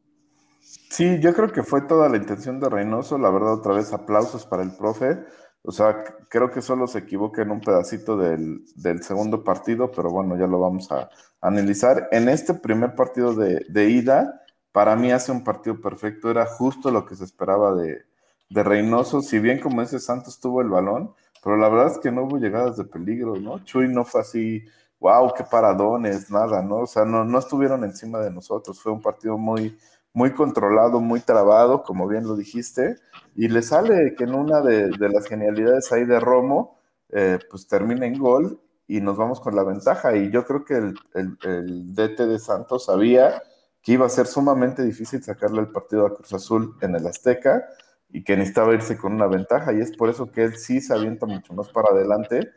[0.59, 3.17] Sí, yo creo que fue toda la intención de Reynoso.
[3.17, 5.19] La verdad, otra vez aplausos para el profe.
[5.61, 10.09] O sea, creo que solo se equivoca en un pedacito del, del segundo partido, pero
[10.09, 11.09] bueno, ya lo vamos a,
[11.41, 12.07] analizar.
[12.11, 16.31] En este primer partido de, de, ida, para mí hace un partido perfecto.
[16.31, 18.08] Era justo lo que se esperaba de,
[18.49, 19.21] de Reynoso.
[19.21, 22.37] Si bien, como ese Santos tuvo el balón, pero la verdad es que no hubo
[22.37, 23.63] llegadas de peligro, ¿no?
[23.63, 24.63] Chuy no fue así,
[24.99, 26.79] wow, qué paradones, nada, ¿no?
[26.79, 28.81] O sea, no, no estuvieron encima de nosotros.
[28.81, 29.77] Fue un partido muy
[30.13, 32.95] muy controlado, muy trabado, como bien lo dijiste,
[33.35, 37.67] y le sale que en una de, de las genialidades ahí de Romo, eh, pues
[37.67, 40.15] termina en gol y nos vamos con la ventaja.
[40.15, 43.41] Y yo creo que el, el, el, DT de Santos sabía
[43.81, 47.65] que iba a ser sumamente difícil sacarle el partido a Cruz Azul en el Azteca
[48.11, 50.93] y que necesitaba irse con una ventaja, y es por eso que él sí se
[50.93, 52.51] avienta mucho más para adelante,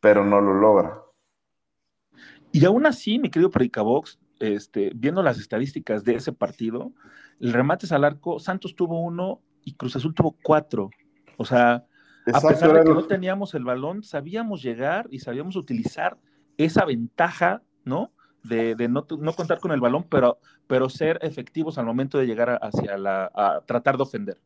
[0.00, 1.02] pero no lo logra.
[2.52, 6.92] Y aún así, mi querido Predicabox, este, viendo las estadísticas de ese partido,
[7.40, 10.90] el remates al arco, Santos tuvo uno y Cruz Azul tuvo cuatro.
[11.36, 11.86] O sea,
[12.26, 16.18] Exacto, a pesar de que no teníamos el balón, sabíamos llegar y sabíamos utilizar
[16.58, 18.12] esa ventaja, ¿no?
[18.42, 22.26] De, de no, no, contar con el balón, pero, pero ser efectivos al momento de
[22.26, 24.40] llegar a, hacia la, a tratar de ofender.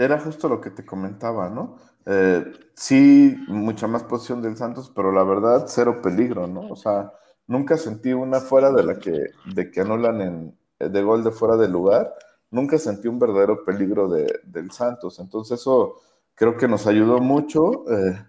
[0.00, 1.76] Era justo lo que te comentaba, ¿no?
[2.06, 2.42] Eh,
[2.74, 6.70] sí, mucha más posición del Santos, pero la verdad, cero peligro, ¿no?
[6.70, 7.12] O sea,
[7.46, 11.58] nunca sentí una fuera de la que, de que anulan en, de gol de fuera
[11.58, 12.14] de lugar,
[12.50, 15.18] nunca sentí un verdadero peligro de, del Santos.
[15.18, 15.96] Entonces eso
[16.34, 17.84] creo que nos ayudó mucho.
[17.92, 18.24] Eh,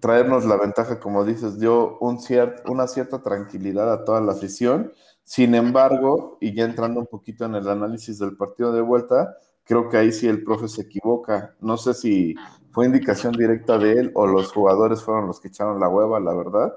[0.00, 2.18] traernos la ventaja, como dices, dio un
[2.66, 4.92] una cierta tranquilidad a toda la afición.
[5.22, 9.88] Sin embargo, y ya entrando un poquito en el análisis del partido de vuelta, creo
[9.88, 11.56] que ahí sí el profe se equivoca.
[11.60, 12.34] No sé si
[12.70, 16.34] fue indicación directa de él o los jugadores fueron los que echaron la hueva, la
[16.34, 16.74] verdad.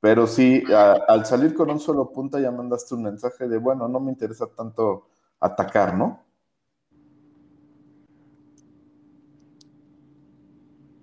[0.00, 0.64] Pero sí,
[1.08, 4.46] al salir con un solo punta ya mandaste un mensaje de, bueno, no me interesa
[4.46, 5.08] tanto
[5.40, 6.24] atacar, ¿no?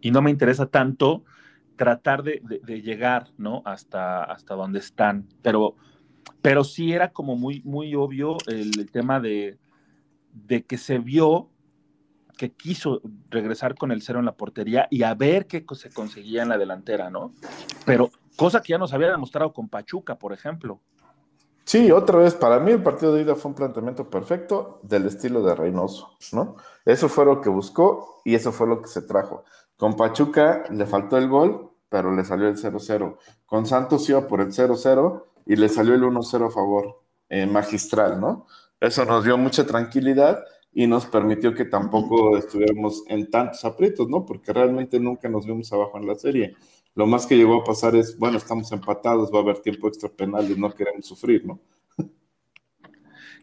[0.02, 1.24] Y no me interesa tanto
[1.76, 2.40] tratar de,
[2.82, 3.62] llegar, ¿no?
[3.66, 5.28] Hasta, hasta donde están.
[5.44, 5.76] Pero,
[6.42, 9.58] pero sí era como muy, muy obvio el, tema de,
[10.46, 11.50] de que se vio
[12.38, 16.44] que quiso regresar con el cero en la portería y a ver qué se conseguía
[16.44, 17.34] en la delantera, ¿no?
[17.86, 20.80] Pero cosa que ya nos había demostrado con Pachuca, por ejemplo.
[21.66, 25.44] Sí, otra vez, para mí el partido de ida fue un planteamiento perfecto del estilo
[25.44, 26.56] de Reynoso, ¿no?
[26.86, 29.44] Eso fue lo que buscó y eso fue lo que se trajo.
[29.76, 33.18] Con Pachuca le faltó el gol, pero le salió el 0-0.
[33.46, 38.22] Con Santos iba por el 0-0 y le salió el 1-0 a favor, eh, magistral,
[38.22, 38.48] ¿no?
[38.80, 44.26] Eso nos dio mucha tranquilidad y nos permitió que tampoco estuviéramos en tantos aprietos, ¿no?
[44.26, 46.56] Porque realmente nunca nos vimos abajo en la serie.
[46.94, 50.10] Lo más que llegó a pasar es, bueno, estamos empatados, va a haber tiempo extra
[50.10, 51.60] penal y no queremos sufrir, ¿no?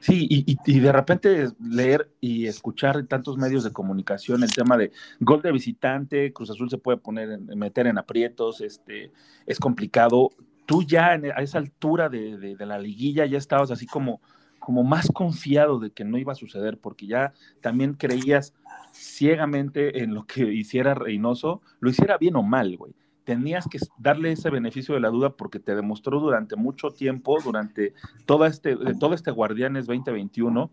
[0.00, 5.40] Sí, y, de repente leer y escuchar tantos medios de comunicación el tema de gol
[5.40, 9.12] de visitante, Cruz Azul se puede poner, meter en aprietos, este,
[9.46, 10.28] es complicado.
[10.66, 14.20] Tú ya a esa altura de, de la liguilla ya estabas así como,
[14.64, 18.54] como más confiado de que no iba a suceder, porque ya también creías
[18.92, 22.94] ciegamente en lo que hiciera Reynoso, lo hiciera bien o mal, güey.
[23.24, 27.94] Tenías que darle ese beneficio de la duda porque te demostró durante mucho tiempo, durante
[28.26, 30.70] todo este, todo este Guardianes 2021,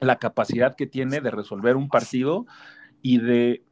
[0.00, 2.46] la capacidad que tiene de resolver un partido
[3.00, 3.62] y de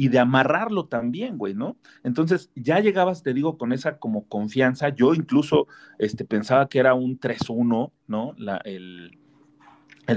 [0.00, 1.76] y de amarrarlo también, güey, ¿no?
[2.04, 4.88] Entonces, ya llegabas, te digo, con esa como confianza.
[4.88, 5.66] Yo incluso
[5.98, 8.34] este, pensaba que era un 3-1, ¿no?
[8.38, 9.10] La, el,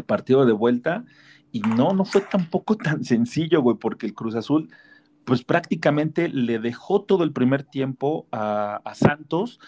[0.06, 1.04] partido de vuelta.
[1.52, 4.70] Y no, no fue tampoco tan sencillo, güey, porque el Cruz Azul,
[5.26, 9.60] pues prácticamente le dejó todo el primer tiempo a, a Santos,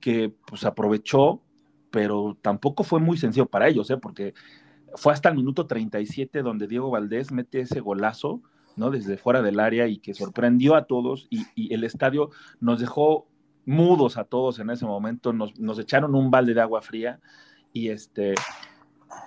[0.00, 1.40] que pues aprovechó,
[1.90, 3.96] pero tampoco fue muy sencillo para ellos, ¿eh?
[3.96, 4.34] Porque
[4.96, 8.42] fue hasta el minuto 37 donde Diego Valdés mete ese golazo
[8.76, 8.90] ¿no?
[8.90, 12.30] Desde fuera del área y que sorprendió a todos y, el estadio
[12.60, 13.26] nos dejó
[13.64, 17.20] mudos a todos en ese momento, nos, echaron un balde de agua fría
[17.72, 18.34] y este...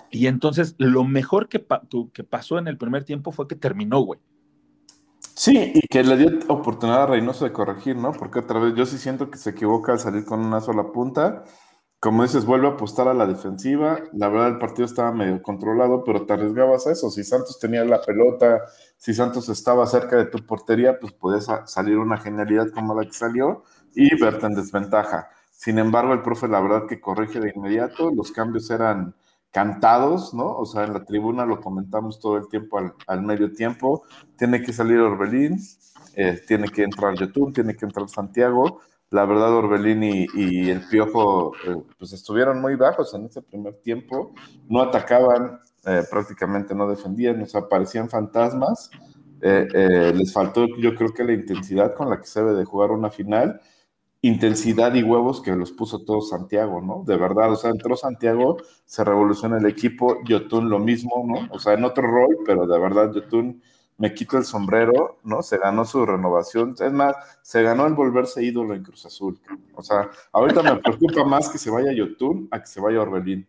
[0.10, 1.66] Y entonces lo mejor que,
[2.14, 4.20] que pasó en el primer tiempo fue que terminó, güey.
[5.36, 8.14] Sí, y que le dio oportunidad a Reynoso de corregir, ¿no?
[8.14, 11.44] Porque otra vez yo sí siento que se equivoca al salir con una sola punta
[12.06, 13.98] como dices, vuelve a apostar a la defensiva.
[14.14, 17.10] La verdad, el partido estaba medio controlado, pero te arriesgabas a eso.
[17.10, 18.62] Si Santos tenía la pelota,
[18.96, 23.14] si Santos estaba cerca de tu portería, pues podías salir una genialidad como la que
[23.14, 23.64] salió
[23.96, 25.30] y verte en desventaja.
[25.50, 28.12] Sin embargo, el profe, la verdad que corrige de inmediato.
[28.12, 29.16] Los cambios eran
[29.50, 30.46] cantados, ¿no?
[30.46, 34.04] O sea, en la tribuna lo comentamos todo el tiempo al, medio tiempo.
[34.38, 35.58] Tiene que salir Orbelín,
[36.14, 38.80] eh, tiene que entrar Yotun, tiene que entrar Santiago
[39.12, 44.34] la verdad, Orbelín y, el Piojo eh, pues estuvieron muy bajos en ese primer tiempo,
[44.68, 48.90] no atacaban, eh, prácticamente no defendían, nos aparecían fantasmas.
[49.42, 52.92] Eh, les faltó, yo creo que la intensidad con la que se debe de jugar
[52.92, 53.62] una final,
[54.22, 57.04] intensidad y huevos que los puso todo Santiago, ¿no?
[57.06, 61.48] De verdad, o sea, entró Santiago, se revoluciona el equipo, Yotun lo mismo, ¿no?
[61.52, 63.62] O sea, en otro rol, pero de verdad, Yotun
[63.98, 65.42] me quito el sombrero, ¿no?
[65.42, 66.76] Se ganó su renovación.
[66.80, 69.40] Es más, se ganó el volverse ídolo en Cruz Azul.
[69.74, 73.48] O sea, ahorita me preocupa más que se vaya Yotun a que se vaya Orbelín.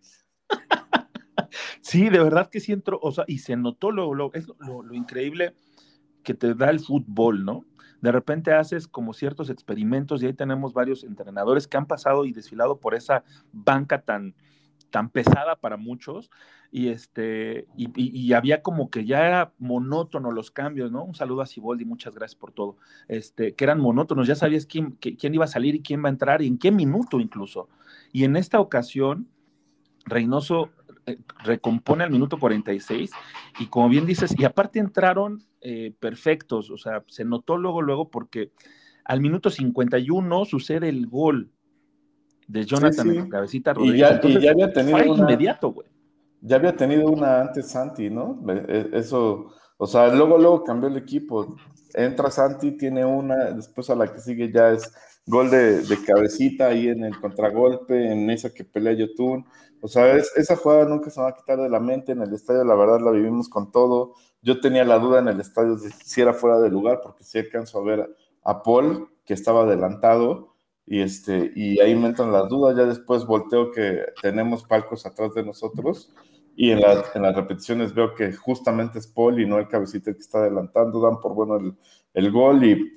[1.80, 5.54] Sí, de verdad que sí entró, o sea, y se notó lo, lo, lo, increíble
[6.24, 7.64] que te da el fútbol, ¿no?
[8.00, 12.32] De repente haces como ciertos experimentos y ahí tenemos varios entrenadores que han pasado y
[12.32, 14.34] desfilado por esa banca tan,
[14.96, 16.30] tan pesada para muchos
[16.72, 21.04] y este y, había como que ya era monótono los cambios, ¿no?
[21.04, 22.78] Un saludo a Siboldi, muchas gracias por todo.
[23.06, 26.12] Este, que eran monótonos, ya sabías quién, quién iba a salir y quién va a
[26.12, 27.68] entrar y en qué minuto incluso.
[28.10, 29.28] Y en esta ocasión
[30.06, 30.70] Reynoso
[31.04, 33.10] eh, recompone al minuto 46
[33.58, 38.08] y como bien dices, y aparte entraron eh, perfectos, o sea, se notó luego luego
[38.08, 38.50] porque
[39.04, 41.50] al minuto 51 sucede el gol
[42.46, 44.20] de Jonathan en cabecita Rodríguez.
[44.24, 45.88] Y ya, había tenido una, inmediato, güey.
[46.40, 48.40] Ya había tenido una antes Santi, ¿no?
[48.48, 51.56] E, eso, o sea, luego, luego cambió el equipo.
[51.94, 54.92] Entra Santi, tiene una, después a la que sigue ya es
[55.26, 59.44] gol de, cabecita ahí en el contragolpe, en esa que pelea Yotun.
[59.80, 62.12] O sea, esa jugada nunca se va a quitar de la mente.
[62.12, 64.14] En el estadio, la verdad, la vivimos con todo.
[64.40, 67.38] Yo tenía la duda en el estadio de si era fuera de lugar, porque sí
[67.38, 70.55] alcanzo a ver a Paul que estaba adelantado
[70.86, 75.34] y, este, y ahí me entran las dudas, ya después volteo que tenemos palcos atrás
[75.34, 76.12] de nosotros
[76.54, 76.80] y en,
[77.14, 81.00] en las repeticiones veo que justamente es Paul y no el cabecito que está adelantando,
[81.00, 81.74] dan por bueno el,
[82.14, 82.92] el gol y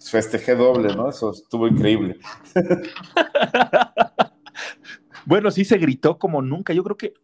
[0.00, 1.08] festejé doble, ¿no?
[1.08, 2.18] Eso estuvo increíble.
[5.26, 7.14] bueno, sí se gritó como nunca, yo creo que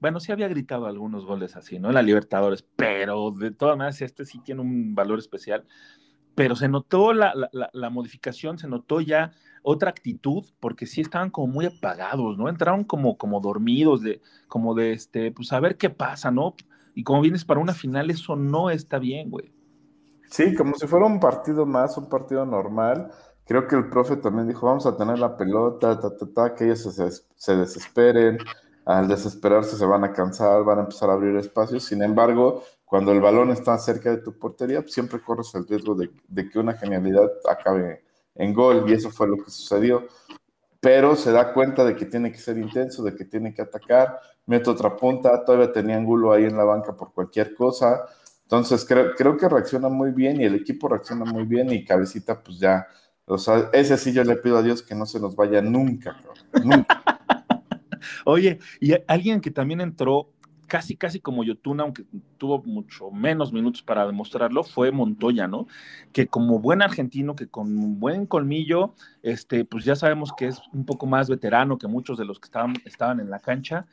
[0.00, 1.88] bueno, sí había gritado algunos goles así, ¿no?
[1.88, 5.66] En la Libertadores, pero de todas maneras este sí tiene un valor especial.
[6.40, 9.32] Pero se notó la, la, modificación, se notó ya
[9.62, 12.48] otra actitud, porque sí estaban como muy apagados, ¿no?
[12.48, 16.54] Entraron como, como dormidos, de, como de, este, pues a ver qué pasa, ¿no?
[16.94, 19.52] Y como vienes para una final, eso no está bien, güey.
[20.30, 23.10] Sí, como si fuera un partido más, un partido normal.
[23.44, 26.64] Creo que el profe también dijo, vamos a tener la pelota, ta, ta, ta, que
[26.64, 28.38] ellos se, se desesperen,
[28.86, 31.84] al desesperarse se van a cansar, van a empezar a abrir espacios.
[31.84, 36.10] Sin embargo, cuando el balón está cerca de tu portería, siempre corres el riesgo de,
[36.50, 38.02] que una genialidad acabe
[38.34, 40.08] en gol, y eso fue lo que sucedió.
[40.80, 44.18] Pero se da cuenta de que tiene que ser intenso, de que tiene que atacar,
[44.46, 48.06] mete otra punta, todavía tenía ángulo ahí en la banca por cualquier cosa.
[48.42, 52.42] Entonces creo, creo que reacciona muy bien y el equipo reacciona muy bien y Cabecita
[52.42, 52.88] pues ya,
[53.24, 56.16] o sea, ese sí yo le pido a Dios que no se nos vaya nunca,
[56.64, 57.04] nunca.
[58.24, 60.32] Oye, y alguien que también entró
[60.70, 62.04] casi, casi como Yotuna, aunque
[62.38, 65.66] tuvo mucho menos minutos para demostrarlo, fue Montoya, ¿no?
[66.12, 70.86] Que como buen argentino, que con buen colmillo, este, pues ya sabemos que es un
[70.86, 73.86] poco más veterano que muchos de los que estaban, estaban en la cancha,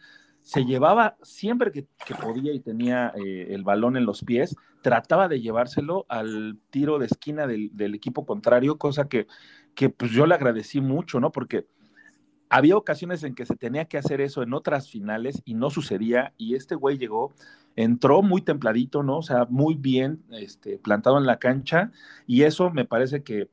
[0.43, 1.87] se llevaba siempre que,
[2.21, 7.07] podía y tenía eh, el balón en los pies, trataba de llevárselo al tiro de
[7.07, 9.25] esquina del, del equipo contrario, cosa que,
[9.73, 11.31] que pues yo le agradecí mucho, ¿no?
[11.31, 11.65] Porque
[12.49, 16.33] había ocasiones en que se tenía que hacer eso en otras finales y no sucedía.
[16.37, 17.33] Y este güey llegó,
[17.75, 19.17] entró muy templadito, ¿no?
[19.17, 21.91] O sea, muy bien este, plantado en la cancha.
[22.25, 23.49] Y eso me parece que,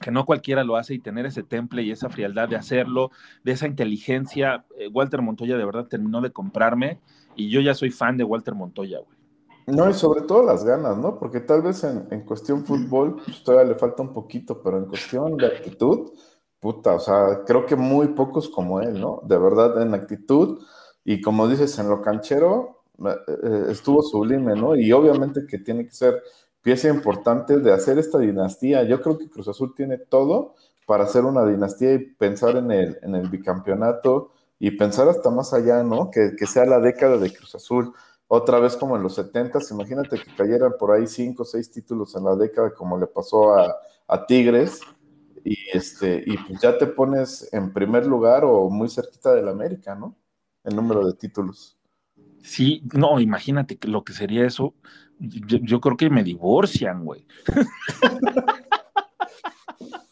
[0.00, 3.10] que no cualquiera lo hace y tener ese temple y esa frialdad de hacerlo,
[3.44, 4.64] de esa inteligencia.
[4.78, 6.98] Eh, Walter Montoya de verdad terminó de comprarme
[7.36, 9.16] y yo ya soy fan de Walter Montoya, güey.
[9.68, 11.18] No, y sobre todo las ganas, ¿no?
[11.18, 14.84] Porque tal vez en, en cuestión fútbol pues, todavía le falta un poquito, pero en
[14.84, 16.12] cuestión de actitud
[16.66, 19.20] puta, o sea, creo que muy pocos como él, ¿no?
[19.22, 20.66] De verdad, en actitud
[21.04, 23.14] y como dices, en lo canchero eh,
[23.44, 24.74] eh, estuvo sublime, ¿no?
[24.74, 26.20] Y obviamente que tiene que ser
[26.62, 28.82] pieza importante de hacer esta dinastía.
[28.82, 30.56] Yo creo que Cruz Azul tiene todo
[30.86, 35.52] para hacer una dinastía y pensar en el, en el bicampeonato y pensar hasta más
[35.52, 36.10] allá, ¿no?
[36.10, 37.92] Que, que sea la década de Cruz Azul.
[38.26, 42.16] Otra vez como en los 70 imagínate que cayeran por ahí cinco o seis títulos
[42.16, 43.76] en la década como le pasó a,
[44.08, 44.80] a Tigres
[45.46, 49.94] y, este, y pues ya te pones en primer lugar o muy cerquita del América,
[49.94, 50.16] ¿no?
[50.64, 51.78] El número de títulos.
[52.42, 54.74] Sí, no, imagínate lo que sería eso.
[55.20, 57.24] Yo, yo creo que me divorcian, güey.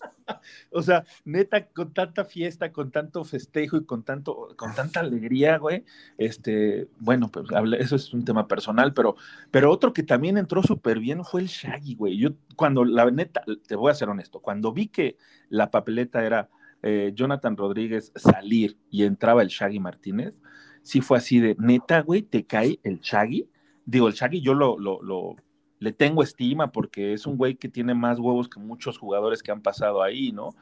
[0.75, 5.59] O sea, neta, con tanta fiesta, con tanto festejo y con tanto, con tanta alegría,
[5.59, 5.85] güey.
[6.19, 7.47] Este, bueno, pues
[7.79, 9.17] eso es un tema personal, pero,
[9.51, 12.19] pero otro que también entró súper bien fue el Shaggy, güey.
[12.19, 15.17] Yo, cuando la neta, te voy a ser honesto, cuando vi que
[15.49, 16.51] la papeleta era
[16.83, 20.35] eh, Jonathan Rodríguez salir y entraba el Shaggy Martínez,
[20.83, 23.49] sí fue así de neta, güey, te cae el Shaggy.
[23.87, 25.37] Digo, el Shaggy yo lo, lo, lo
[25.79, 29.53] le tengo estima porque es un güey que tiene más huevos que muchos jugadores que
[29.53, 30.55] han pasado ahí, ¿no?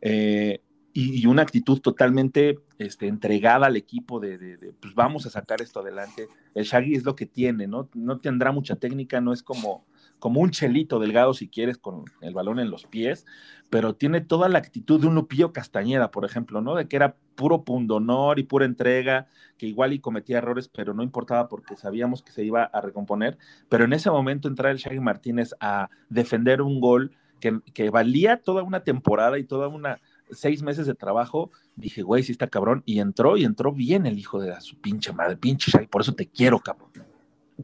[0.00, 0.60] Eh,
[0.92, 5.80] y, una actitud totalmente este, entregada al equipo de, de, pues vamos a sacar esto
[5.80, 6.26] adelante.
[6.54, 7.90] El Shaggy es lo que tiene, ¿no?
[7.92, 9.84] No tendrá mucha técnica, no es como
[10.18, 13.26] como un chelito delgado si quieres con el balón en los pies,
[13.70, 16.74] pero tiene toda la actitud de un Lupillo Castañeda, por ejemplo, ¿no?
[16.74, 19.26] De que era puro pundonor y pura entrega,
[19.58, 23.38] que igual y cometía errores, pero no importaba porque sabíamos que se iba a recomponer,
[23.68, 28.62] pero en ese momento entrar el Shaggy Martínez a defender un gol que, valía toda
[28.62, 30.00] una temporada y toda una
[30.30, 34.18] seis meses de trabajo, dije, güey, sí está cabrón, y entró, y entró bien el
[34.18, 36.90] hijo de su pinche madre, pinche Shaggy, por eso te quiero, cabrón.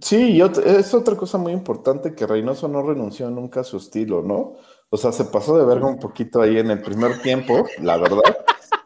[0.01, 4.55] Sí, es otra cosa muy importante que Reynoso no renunció nunca a su estilo, ¿no?
[4.89, 8.23] O sea, se pasó de verga un poquito ahí en el primer tiempo, la verdad.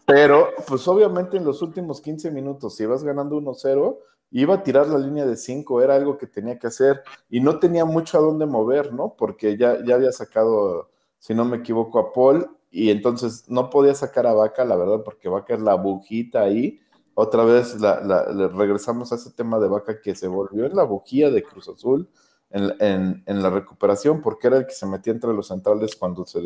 [0.04, 3.98] Pero, pues obviamente en los últimos 15 minutos, si ibas ganando 1-0,
[4.32, 7.59] iba a tirar la línea de 5, era algo que tenía que hacer y no
[7.59, 9.14] tenía mucho a dónde mover, ¿no?
[9.16, 13.94] Porque ya, ya había sacado, si no me equivoco, a Paul y entonces no podía
[13.94, 16.80] sacar a Vaca, la verdad, porque Vaca es la bujita ahí
[17.18, 21.42] otra vez regresamos a ese tema de Vaca que se volvió en la bujía de
[21.42, 22.10] Cruz Azul
[22.50, 26.40] en, la recuperación, porque era el que se metía entre los centrales cuando se,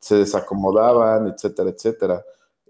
[0.00, 2.24] se desacomodaban, etcétera, etcétera.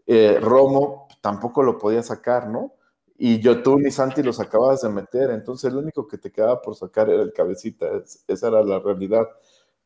[0.07, 2.75] Eh, Romo tampoco lo podía sacar, ¿no?
[3.17, 6.77] Y Yotun y Santi los acababas de meter, entonces el único que te quedaba por
[6.77, 7.87] sacar era el cabecita,
[8.27, 9.27] esa era la realidad.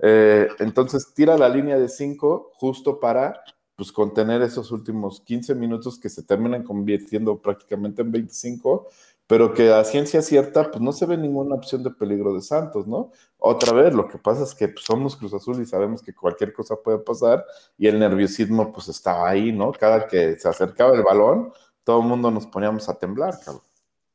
[0.01, 3.41] Eh, entonces tira la línea de 5 justo para
[3.77, 8.89] pues contener esos últimos 15 minutos que se terminan convirtiendo prácticamente en 25,
[9.27, 12.87] pero que a ciencia cierta pues no se ve ninguna opción de peligro de Santos,
[12.87, 13.11] ¿no?
[13.39, 16.53] Otra vez, lo que pasa es que pues, somos Cruz Azul y sabemos que cualquier
[16.53, 17.45] cosa puede pasar
[17.79, 19.73] y el nerviosismo pues estaba ahí, ¿no?
[19.73, 21.53] Cada que se acercaba el balón,
[21.85, 23.63] todo el mundo nos poníamos a temblar, cabrón.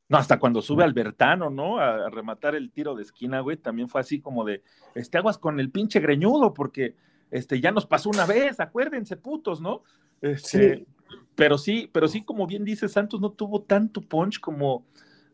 [0.08, 1.78] No, hasta cuando sube Albertano, ¿no?
[1.78, 4.62] A, rematar el tiro de esquina, güey, también fue así como de,
[4.94, 6.96] este, aguas con el pinche greñudo, porque
[7.30, 9.82] este, ya nos pasó una vez, acuérdense, putos, ¿no?
[10.20, 10.86] Este,
[11.34, 14.84] Pero sí, pero sí, como bien dice, Santos no tuvo tanto punch como,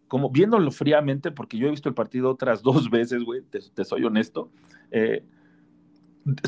[0.09, 4.05] como viéndolo fríamente, porque yo he visto el partido otras dos veces, güey, te, soy
[4.05, 4.51] honesto.
[4.91, 5.25] Eh,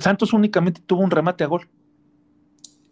[0.00, 1.68] Santos únicamente tuvo un remate a gol.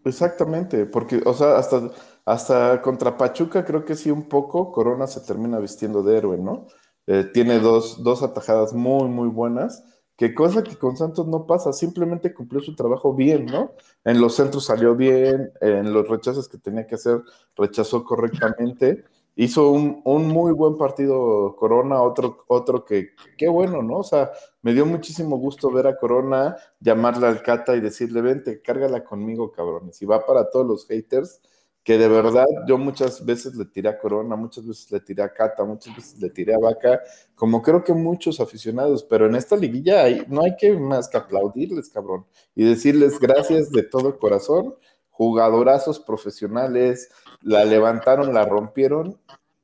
[0.04, 1.90] Exactamente, porque, o sea, hasta,
[2.26, 6.66] hasta contra Pachuca creo que sí un poco, Corona se termina vistiendo de héroe, ¿no?
[7.06, 9.84] Eh, tiene dos, dos atajadas muy, muy buenas,
[10.16, 13.72] que cosa que con Santos no pasa, simplemente cumplió su trabajo bien, ¿no?
[14.04, 17.20] En los centros salió bien, en los rechazos que tenía que hacer,
[17.56, 19.04] rechazó correctamente
[19.36, 23.98] hizo un, muy buen partido Corona, otro, otro que, qué bueno, ¿no?
[23.98, 24.30] O sea,
[24.62, 29.50] me dio muchísimo gusto ver a Corona, llamarle al Cata y decirle, vente, cárgala conmigo,
[29.52, 30.00] cabrones.
[30.02, 31.40] Y va para todos los haters,
[31.84, 35.32] que de verdad yo muchas veces le tiré a Corona, muchas veces le tiré a
[35.32, 37.00] Cata, muchas veces le tiré a Vaca,
[37.34, 41.90] como creo que muchos aficionados, pero en esta liguilla no hay que más que aplaudirles,
[41.90, 42.24] cabrón,
[42.54, 44.74] y decirles gracias de todo corazón
[45.14, 47.08] jugadorazos profesionales,
[47.40, 49.16] la levantaron, la rompieron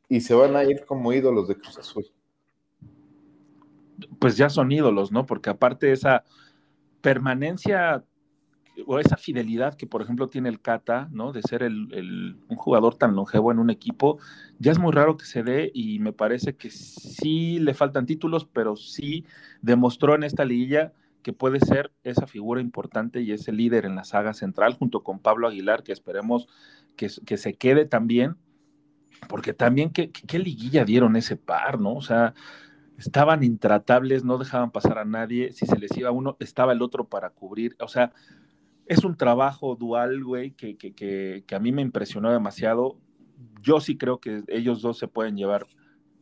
[0.09, 2.07] y se van a ir como ídolos de Cruz Azul.
[4.21, 5.27] Pues ya son ídolos, ¿no?
[5.27, 6.23] Porque aparte esa
[7.01, 8.05] permanencia
[8.87, 11.33] o esa fidelidad que, por ejemplo, tiene el Cata, ¿no?
[11.33, 14.19] De ser el, un jugador tan longevo en un equipo,
[14.59, 18.45] ya es muy raro que se dé y me parece que sí le faltan títulos,
[18.45, 19.25] pero sí
[19.63, 24.05] demostró en esta liguilla que puede ser esa figura importante y ese líder en la
[24.05, 26.49] saga central, junto con Pablo Aguilar, que esperemos
[26.97, 28.37] que, se quede también,
[29.29, 31.95] porque también qué, liguilla dieron ese par, ¿no?
[31.95, 32.35] O sea,
[32.99, 37.09] estaban intratables, no dejaban pasar a nadie, si se les iba uno, estaba el otro
[37.09, 38.13] para cubrir, o sea,
[38.91, 42.99] es un trabajo dual, güey, que, que, que, a mí me impresionó demasiado.
[43.63, 45.69] Yo sí creo que ellos dos se pueden llevar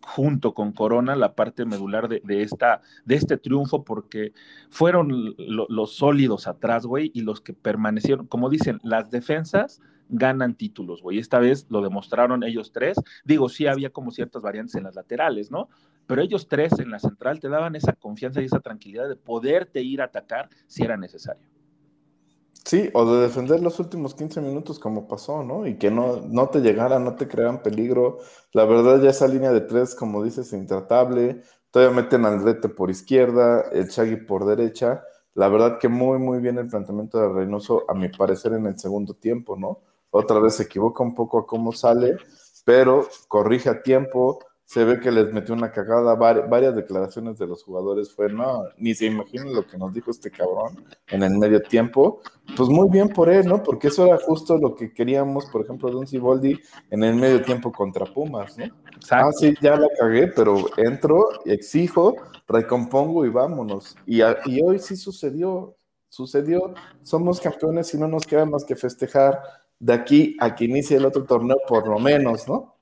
[0.02, 4.34] junto con Corona la parte medular de, esta, de este triunfo porque
[4.68, 11.00] fueron los sólidos atrás, güey, y los que permanecieron, como dicen, las defensas ganan títulos,
[11.00, 11.18] güey.
[11.18, 12.98] Esta vez lo demostraron ellos tres.
[13.24, 15.70] Digo, sí había como ciertas variantes en las laterales, ¿no?
[16.06, 19.80] Pero ellos tres en la central te daban esa confianza y esa tranquilidad de poderte
[19.80, 21.48] ir a atacar si era necesario.
[22.68, 25.66] Sí, o de defender los últimos 15 minutos como pasó, ¿no?
[25.66, 28.18] Y que no, no te llegaran, no te crearan peligro.
[28.52, 31.42] La verdad, ya esa línea de tres, como dices, intratable.
[31.70, 35.02] Todavía meten al Rete por izquierda, el Chagui por derecha.
[35.34, 38.78] La verdad que muy, muy bien el planteamiento de Reynoso, a mi parecer, en el
[38.78, 39.80] segundo tiempo, ¿no?
[40.10, 42.18] Otra vez se equivoca un poco a cómo sale,
[42.66, 47.64] pero corrige a tiempo, se ve que les metió una cagada, varias declaraciones de los
[47.64, 51.62] jugadores fue, no, ni se imaginan lo que nos dijo este cabrón en el medio
[51.62, 52.20] tiempo,
[52.54, 53.62] pues muy bien por él, ¿no?
[53.62, 56.60] Porque eso era justo lo que queríamos, por ejemplo, de un Ciboldi
[56.90, 58.66] en el medio tiempo contra Pumas, ¿no?
[59.10, 62.16] Ah, sí, ya la cagué, pero entro, exijo,
[62.46, 63.96] recompongo y vámonos.
[64.04, 65.76] Y, y hoy sí sucedió,
[66.10, 69.40] sucedió, somos campeones y no nos queda más que festejar
[69.78, 72.77] de aquí a que inicie el otro torneo por lo menos, ¿no?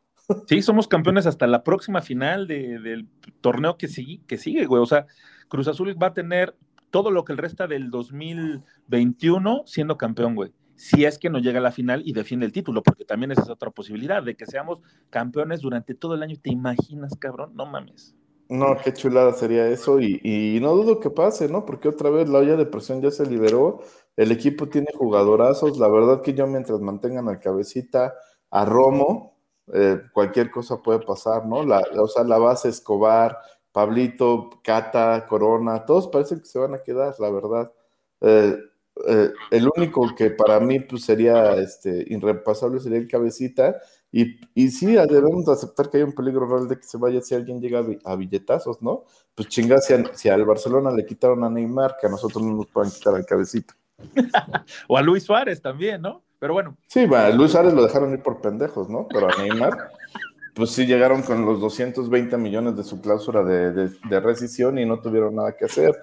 [0.47, 3.09] Sí, somos campeones hasta la próxima final del
[3.41, 4.83] torneo que sigue, que sigue, güey.
[4.83, 5.07] O sea,
[5.49, 6.57] Cruz Azul va a tener
[6.91, 10.53] todo lo que el resta del 2021 siendo campeón, güey.
[10.75, 13.43] Si es que no llega a la final y defiende el título, porque también esa
[13.43, 16.37] es otra posibilidad de que seamos campeones durante todo el año.
[16.41, 17.53] ¿Te imaginas, cabrón?
[17.55, 18.15] No mames.
[18.49, 21.65] No, qué chulada sería eso y, y, no dudo que pase, ¿no?
[21.67, 23.81] Porque otra vez la olla de presión ya se liberó,
[24.17, 28.15] el equipo tiene jugadorazos, la verdad que yo mientras mantengan al cabecita
[28.51, 29.36] a Romo,
[29.73, 31.65] eh, cualquier cosa puede pasar, ¿no?
[31.65, 33.39] La, o sea, la base Escobar,
[33.73, 37.73] Pablito, Cata, Corona, todos parecen que se van a quedar, la verdad.
[38.21, 38.59] Eh,
[39.07, 43.77] eh, el único que para mí pues, sería este, irrepasable sería el cabecita.
[44.11, 47.35] Y, y sí, debemos aceptar que hay un peligro real de que se vaya si
[47.35, 49.05] alguien llega a, billetazos, ¿no?
[49.35, 52.67] Pues chingas, si, si, al Barcelona le quitaron a Neymar, que a nosotros no nos
[52.69, 53.77] puedan quitar al cabecita.
[54.89, 56.23] o a Luis Suárez también, ¿no?
[56.39, 56.77] Pero bueno.
[56.87, 59.07] Sí, va, Luis Suárez lo dejaron ir por pendejos, ¿no?
[59.09, 59.91] Pero a Neymar,
[60.55, 65.35] pues sí llegaron con los 220 millones de su cláusula de, rescisión y no tuvieron
[65.35, 65.95] nada que hacer.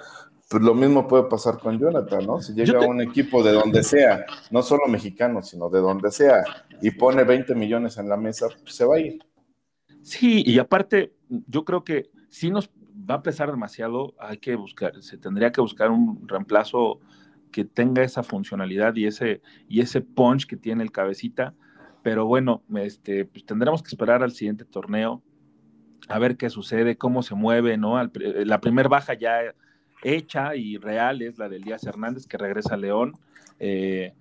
[0.49, 2.41] Pues lo mismo puede pasar con Jonathan, ¿no?
[2.41, 6.43] Si llega un equipo de donde sea, no solo mexicano, sino de donde sea,
[6.81, 9.19] y pone 20 millones en la mesa, pues se va a ir.
[10.03, 12.69] Sí, y aparte, yo creo que sí nos,
[13.09, 16.99] va a pesar demasiado, hay que buscar, se tendría que buscar un reemplazo
[17.53, 21.53] que tenga esa funcionalidad y ese, y ese punch que tiene el cabecita.
[22.01, 25.23] Pero bueno, este, pues tendremos que esperar al siguiente torneo,
[26.09, 28.03] a ver qué sucede, cómo se mueve, ¿no?
[28.03, 29.55] la primera baja ya
[30.03, 33.13] hecha y real es la de Elías Hernández, que regresa a León.
[33.59, 34.13] Eh,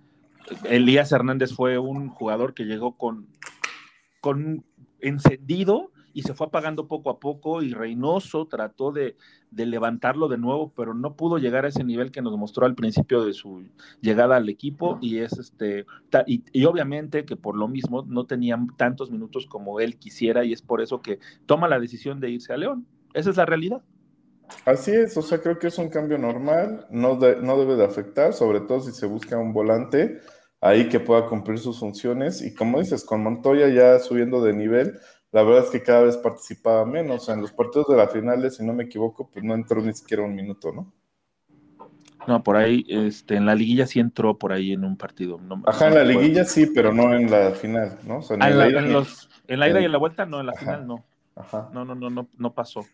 [0.64, 3.26] Elías Hernández fue un jugador que llegó con,
[4.20, 4.64] con
[5.00, 9.16] encendido y se fue apagando poco a poco y Reynoso trató de,
[9.50, 13.24] levantarlo de nuevo, pero no pudo llegar a ese nivel que nos mostró al principio
[13.24, 13.64] de su
[14.00, 15.86] llegada al equipo y es este
[16.26, 20.62] y, obviamente que por lo mismo no tenían tantos minutos como él quisiera y es
[20.62, 22.86] por eso que toma la decisión de irse a León.
[23.14, 23.82] Esa es la realidad.
[24.64, 28.32] Así es, o sea, creo que es un cambio normal, no, no debe de afectar,
[28.34, 30.20] sobre todo si se busca un volante
[30.62, 34.98] ahí que pueda cumplir sus funciones y como dices, con Montoya ya subiendo de nivel,
[35.32, 37.28] la verdad es que cada vez participaba menos.
[37.30, 40.22] En los partidos de la final, si no me equivoco, pues no entró ni siquiera
[40.22, 40.92] un minuto, ¿no?
[42.28, 45.40] No, por ahí, este, en la liguilla sí entró por ahí en un partido.
[45.66, 48.20] Ajá, en la liguilla sí, pero no en la final, ¿no?
[48.30, 51.04] en, la, ida y en la vuelta, no, en la final no.
[51.34, 51.70] Ajá.
[51.72, 52.84] No, no, no, no, no pasó.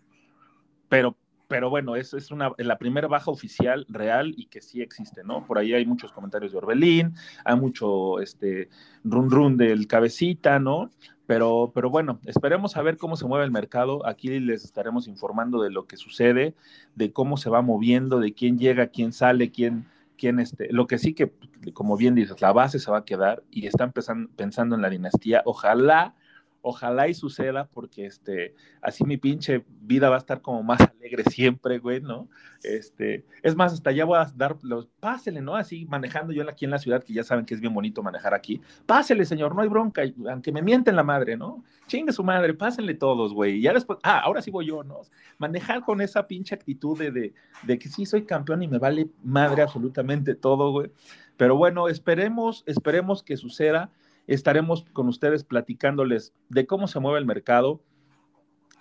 [0.88, 1.16] Pero,
[1.48, 5.44] pero bueno, es, es una, la primera baja oficial real y que sí existe, ¿no?
[5.44, 7.14] Por ahí hay muchos comentarios de Orbelín,
[7.44, 8.70] hay mucho este
[9.04, 10.90] run run del cabecita, ¿no?
[11.28, 14.06] Pero, pero bueno, esperemos a ver cómo se mueve el mercado.
[14.06, 16.54] Aquí les estaremos informando de lo que sucede,
[16.94, 19.84] de cómo se va moviendo, de quién llega, quién sale, quién,
[20.16, 20.72] quién este.
[20.72, 21.34] Lo que sí que,
[21.74, 25.42] como bien dices, la base se va a quedar y están pensando en la dinastía.
[25.44, 26.14] Ojalá
[26.60, 31.22] Ojalá y suceda, porque este, así mi pinche vida va a estar como más alegre
[31.30, 32.28] siempre, güey, ¿no?
[32.62, 35.54] Este, es más, hasta ya voy a dar los, pásele, ¿no?
[35.54, 38.34] Así manejando yo aquí en la ciudad, que ya saben que es bien bonito manejar
[38.34, 38.60] aquí.
[38.86, 41.64] Pásele, señor, no hay bronca, aunque me mienten la madre, ¿no?
[41.86, 43.60] Chingue su madre, pásenle todos, güey.
[43.60, 45.02] Ya después, ah, ahora sí voy yo, ¿no?
[45.38, 49.08] Manejar con esa pinche actitud de, de, de que sí soy campeón y me vale
[49.22, 50.90] madre absolutamente todo, güey.
[51.36, 53.90] Pero bueno, esperemos, esperemos que suceda
[54.28, 57.82] estaremos con ustedes platicándoles de cómo se mueve el mercado.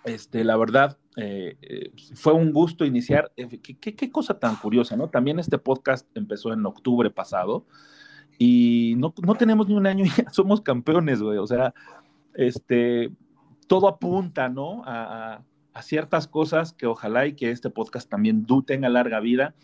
[0.04, 3.32] Este, la verdad, eh, eh, fue un gusto iniciar.
[3.38, 5.10] Eh, ¿Qué, cosa tan curiosa, ¿no?
[5.10, 7.66] También este podcast empezó en octubre pasado
[8.38, 11.38] y no, tenemos ni un año y ya somos campeones, güey.
[11.38, 11.74] O sea,
[12.36, 13.10] este,
[13.68, 14.84] todo apunta, ¿no?
[14.86, 15.44] A,
[15.74, 19.56] a, ciertas cosas que ojalá y que este podcast también tenga larga vida.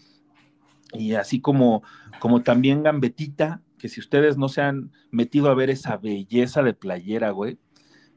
[0.93, 1.83] Y así como,
[2.19, 6.73] como también Gambetita, que si ustedes no se han metido a ver esa belleza de
[6.73, 7.59] playera, güey,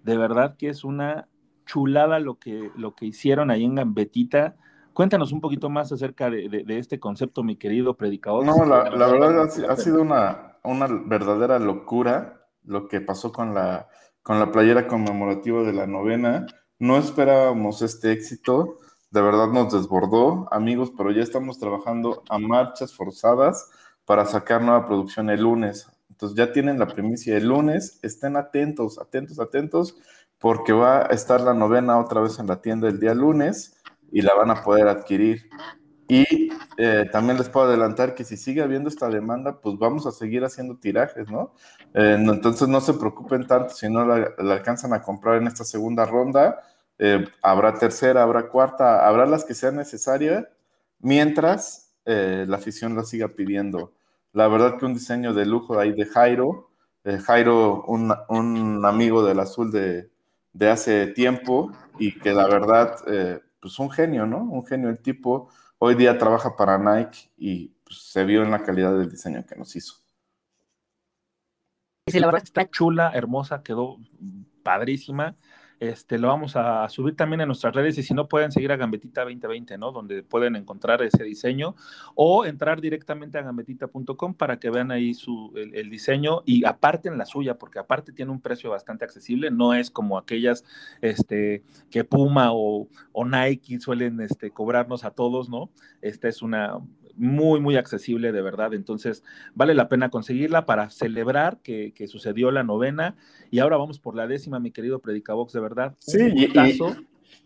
[0.04, 1.26] de verdad que es una
[1.64, 4.54] chulada lo que, lo que hicieron ahí en Gambetita.
[4.92, 8.44] Cuéntanos un poquito más acerca de, este concepto, mi querido predicador.
[8.44, 13.88] No, la, verdad ha, sido una, una, verdadera locura lo que pasó con la,
[14.22, 16.46] con la playera conmemorativa de la novena.
[16.78, 18.76] No esperábamos este éxito,
[19.10, 23.68] de verdad nos desbordó, amigos, pero ya estamos trabajando a marchas forzadas
[24.06, 25.88] para sacar nueva producción el lunes.
[26.08, 29.96] Entonces ya tienen la primicia el lunes, estén atentos, atentos, atentos,
[30.38, 34.22] porque va a estar la novena otra vez en la tienda el día lunes y
[34.22, 35.50] la van a poder adquirir.
[36.08, 40.12] Y eh, también les puedo adelantar que si sigue habiendo esta demanda, pues vamos a
[40.12, 41.52] seguir haciendo tirajes, ¿no?
[41.94, 46.04] Eh, entonces no se preocupen tanto si no la, alcanzan a comprar en esta segunda
[46.04, 46.60] ronda.
[46.98, 50.46] Eh, habrá tercera, habrá cuarta, habrá las que sean necesarias,
[51.00, 53.92] mientras la afición la siga pidiendo.
[54.36, 56.70] La verdad que un diseño de lujo ahí de Jairo.
[57.04, 60.10] Eh, Jairo, un, amigo del azul de,
[60.68, 64.38] hace tiempo y que la verdad, eh, pues un genio, ¿no?
[64.38, 65.48] Un genio el tipo.
[65.78, 69.56] Hoy día trabaja para Nike y pues, se vio en la calidad del diseño que
[69.56, 69.94] nos hizo.
[72.06, 73.96] Sí, la verdad está chula, hermosa, quedó
[74.62, 75.34] padrísima.
[75.78, 78.76] Este, lo vamos a subir también en nuestras redes y si no pueden seguir a
[78.76, 79.92] Gambetita 2020, ¿no?
[79.92, 81.74] Donde pueden encontrar ese diseño
[82.14, 87.26] o entrar directamente a gambetita.com para que vean ahí su, el, diseño y aparten la
[87.26, 90.64] suya, porque aparte tiene un precio bastante accesible, no es como aquellas
[91.02, 92.88] este, que Puma o,
[93.26, 95.70] Nike suelen este, cobrarnos a todos, ¿no?
[96.00, 96.78] Esta es una,
[97.16, 98.74] muy, muy accesible de verdad.
[98.74, 99.22] Entonces,
[99.54, 103.16] vale la pena conseguirla para celebrar que, sucedió la novena.
[103.50, 105.94] Y ahora vamos por la décima, mi querido Predicabox, de verdad.
[105.98, 106.50] Sí, y,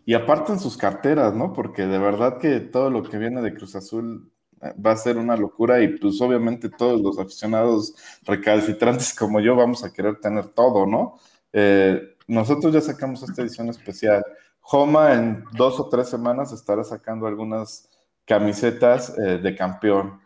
[0.05, 1.53] y, aparte en sus carteras, ¿no?
[1.53, 5.17] Porque de verdad que todo lo que viene de Cruz Azul eh, va a ser
[5.17, 10.47] una locura y pues obviamente todos los aficionados recalcitrantes como yo vamos a querer tener
[10.47, 11.15] todo, ¿no?
[11.53, 14.23] Eh, nosotros ya sacamos esta edición especial.
[14.61, 17.89] Homa en dos o tres semanas estará sacando algunas
[18.25, 20.21] camisetas eh, de campeón,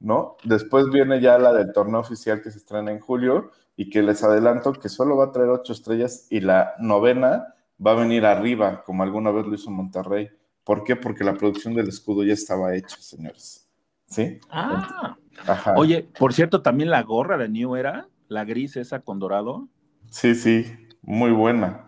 [0.00, 0.36] ¿no?
[0.44, 4.22] Después viene ya la del torneo oficial que se estrena en julio y que les
[4.22, 7.54] adelanto que solo va a traer ocho estrellas y la novena
[7.84, 10.30] va a venir arriba, como alguna vez lo hizo Monterrey.
[10.62, 10.96] ¿Por qué?
[10.96, 13.68] Porque la producción del escudo ya estaba hecha, señores.
[14.06, 14.38] ¿Sí?
[14.50, 15.16] Ah.
[15.76, 19.68] Oye, por cierto, también la gorra de New Era, la gris esa con dorado.
[20.10, 20.64] Sí, sí,
[21.02, 21.86] muy buena.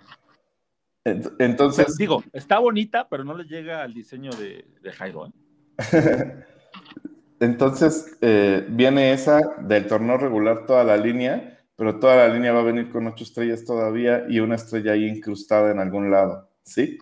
[1.38, 1.96] Entonces.
[1.96, 5.26] digo, está bonita, pero no le llega al diseño de, Jairo.
[5.26, 5.32] ¿eh?
[7.40, 12.60] Entonces, eh, viene esa del torneo regular, toda la línea, pero toda la línea va
[12.60, 16.98] a venir con ocho estrellas todavía y una estrella ahí incrustada en algún lado, ¿sí?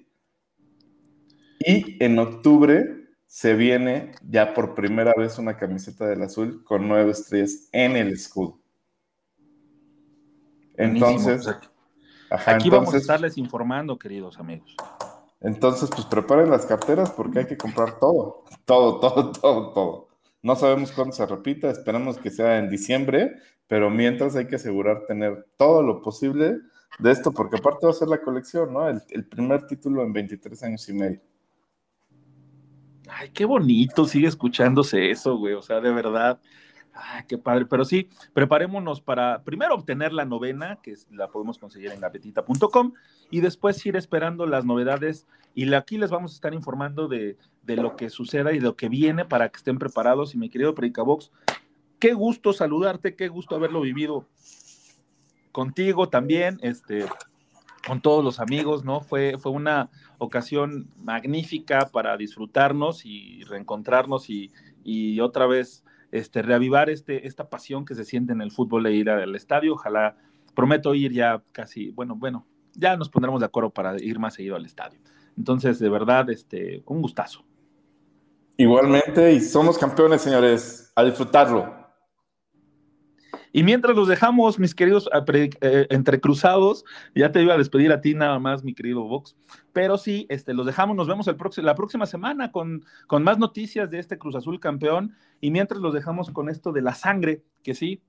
[1.60, 7.12] Y en octubre se viene ya por primera vez una camiseta del azul con nueve
[7.12, 8.60] estrellas en el escudo.
[10.76, 11.48] Entonces,
[12.46, 14.76] aquí vamos a estarles informando, queridos amigos.
[15.40, 20.08] Entonces, pues preparen las carteras porque hay que comprar todo, todo, todo, todo, todo.
[20.42, 25.04] No sabemos cuándo se repita, esperamos que sea en diciembre, pero mientras hay que asegurar
[25.06, 26.58] tener todo lo posible
[26.98, 28.88] de esto, porque aparte va a ser la colección, ¿no?
[28.88, 31.20] El, el primer título en 23 años y medio.
[33.08, 35.54] Ay, qué bonito, sigue escuchándose eso, güey.
[35.54, 36.40] O sea, de verdad,
[36.94, 37.66] Ay, qué padre.
[37.66, 42.92] Pero sí, preparémonos para primero obtener la novena, que la podemos conseguir en gavetita.com,
[43.30, 45.26] y después ir esperando las novedades.
[45.54, 47.36] Y aquí les vamos a estar informando de,
[47.66, 50.34] lo que suceda y de lo que viene para que estén preparados.
[50.34, 51.32] Y mi querido Predicabox,
[51.98, 54.26] qué gusto saludarte, qué gusto haberlo vivido
[55.50, 57.06] contigo también, este,
[57.86, 59.00] con todos los amigos, ¿no?
[59.00, 64.52] Fue, fue una ocasión magnífica para disfrutarnos y reencontrarnos y,
[64.84, 65.84] y otra vez
[66.14, 69.74] este, reavivar este, esta pasión que se siente en el fútbol de ir al estadio.
[69.74, 70.16] Ojalá,
[70.54, 74.54] prometo ir ya casi, bueno, bueno, ya nos pondremos de acuerdo para ir más seguido
[74.54, 75.00] al estadio.
[75.36, 77.44] Entonces, de verdad, este, un gustazo.
[78.56, 81.83] Igualmente, y somos campeones, señores, a disfrutarlo.
[83.56, 86.84] Y mientras los dejamos, mis queridos eh, eh, entrecruzados,
[87.14, 89.36] ya te iba a despedir a ti nada más, mi querido Vox,
[89.72, 91.28] pero sí, este, los dejamos, nos vemos
[91.58, 95.94] la próxima semana con, con más noticias de este Cruz Azul campeón, y mientras los
[95.94, 98.02] dejamos con esto de la sangre, que sí,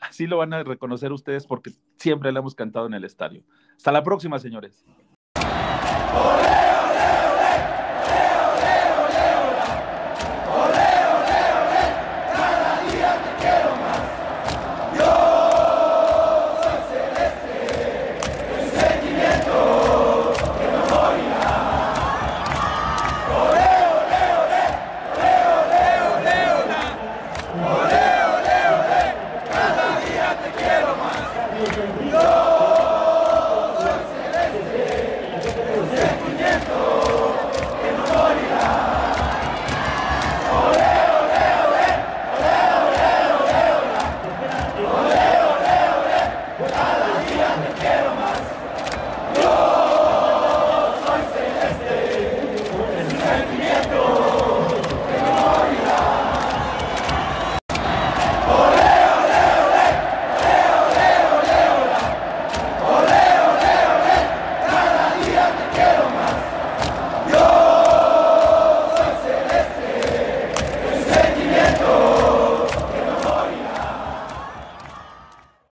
[0.00, 3.42] así lo van a reconocer ustedes porque siempre le hemos cantado en el estadio.
[3.76, 4.84] Hasta la próxima, señores.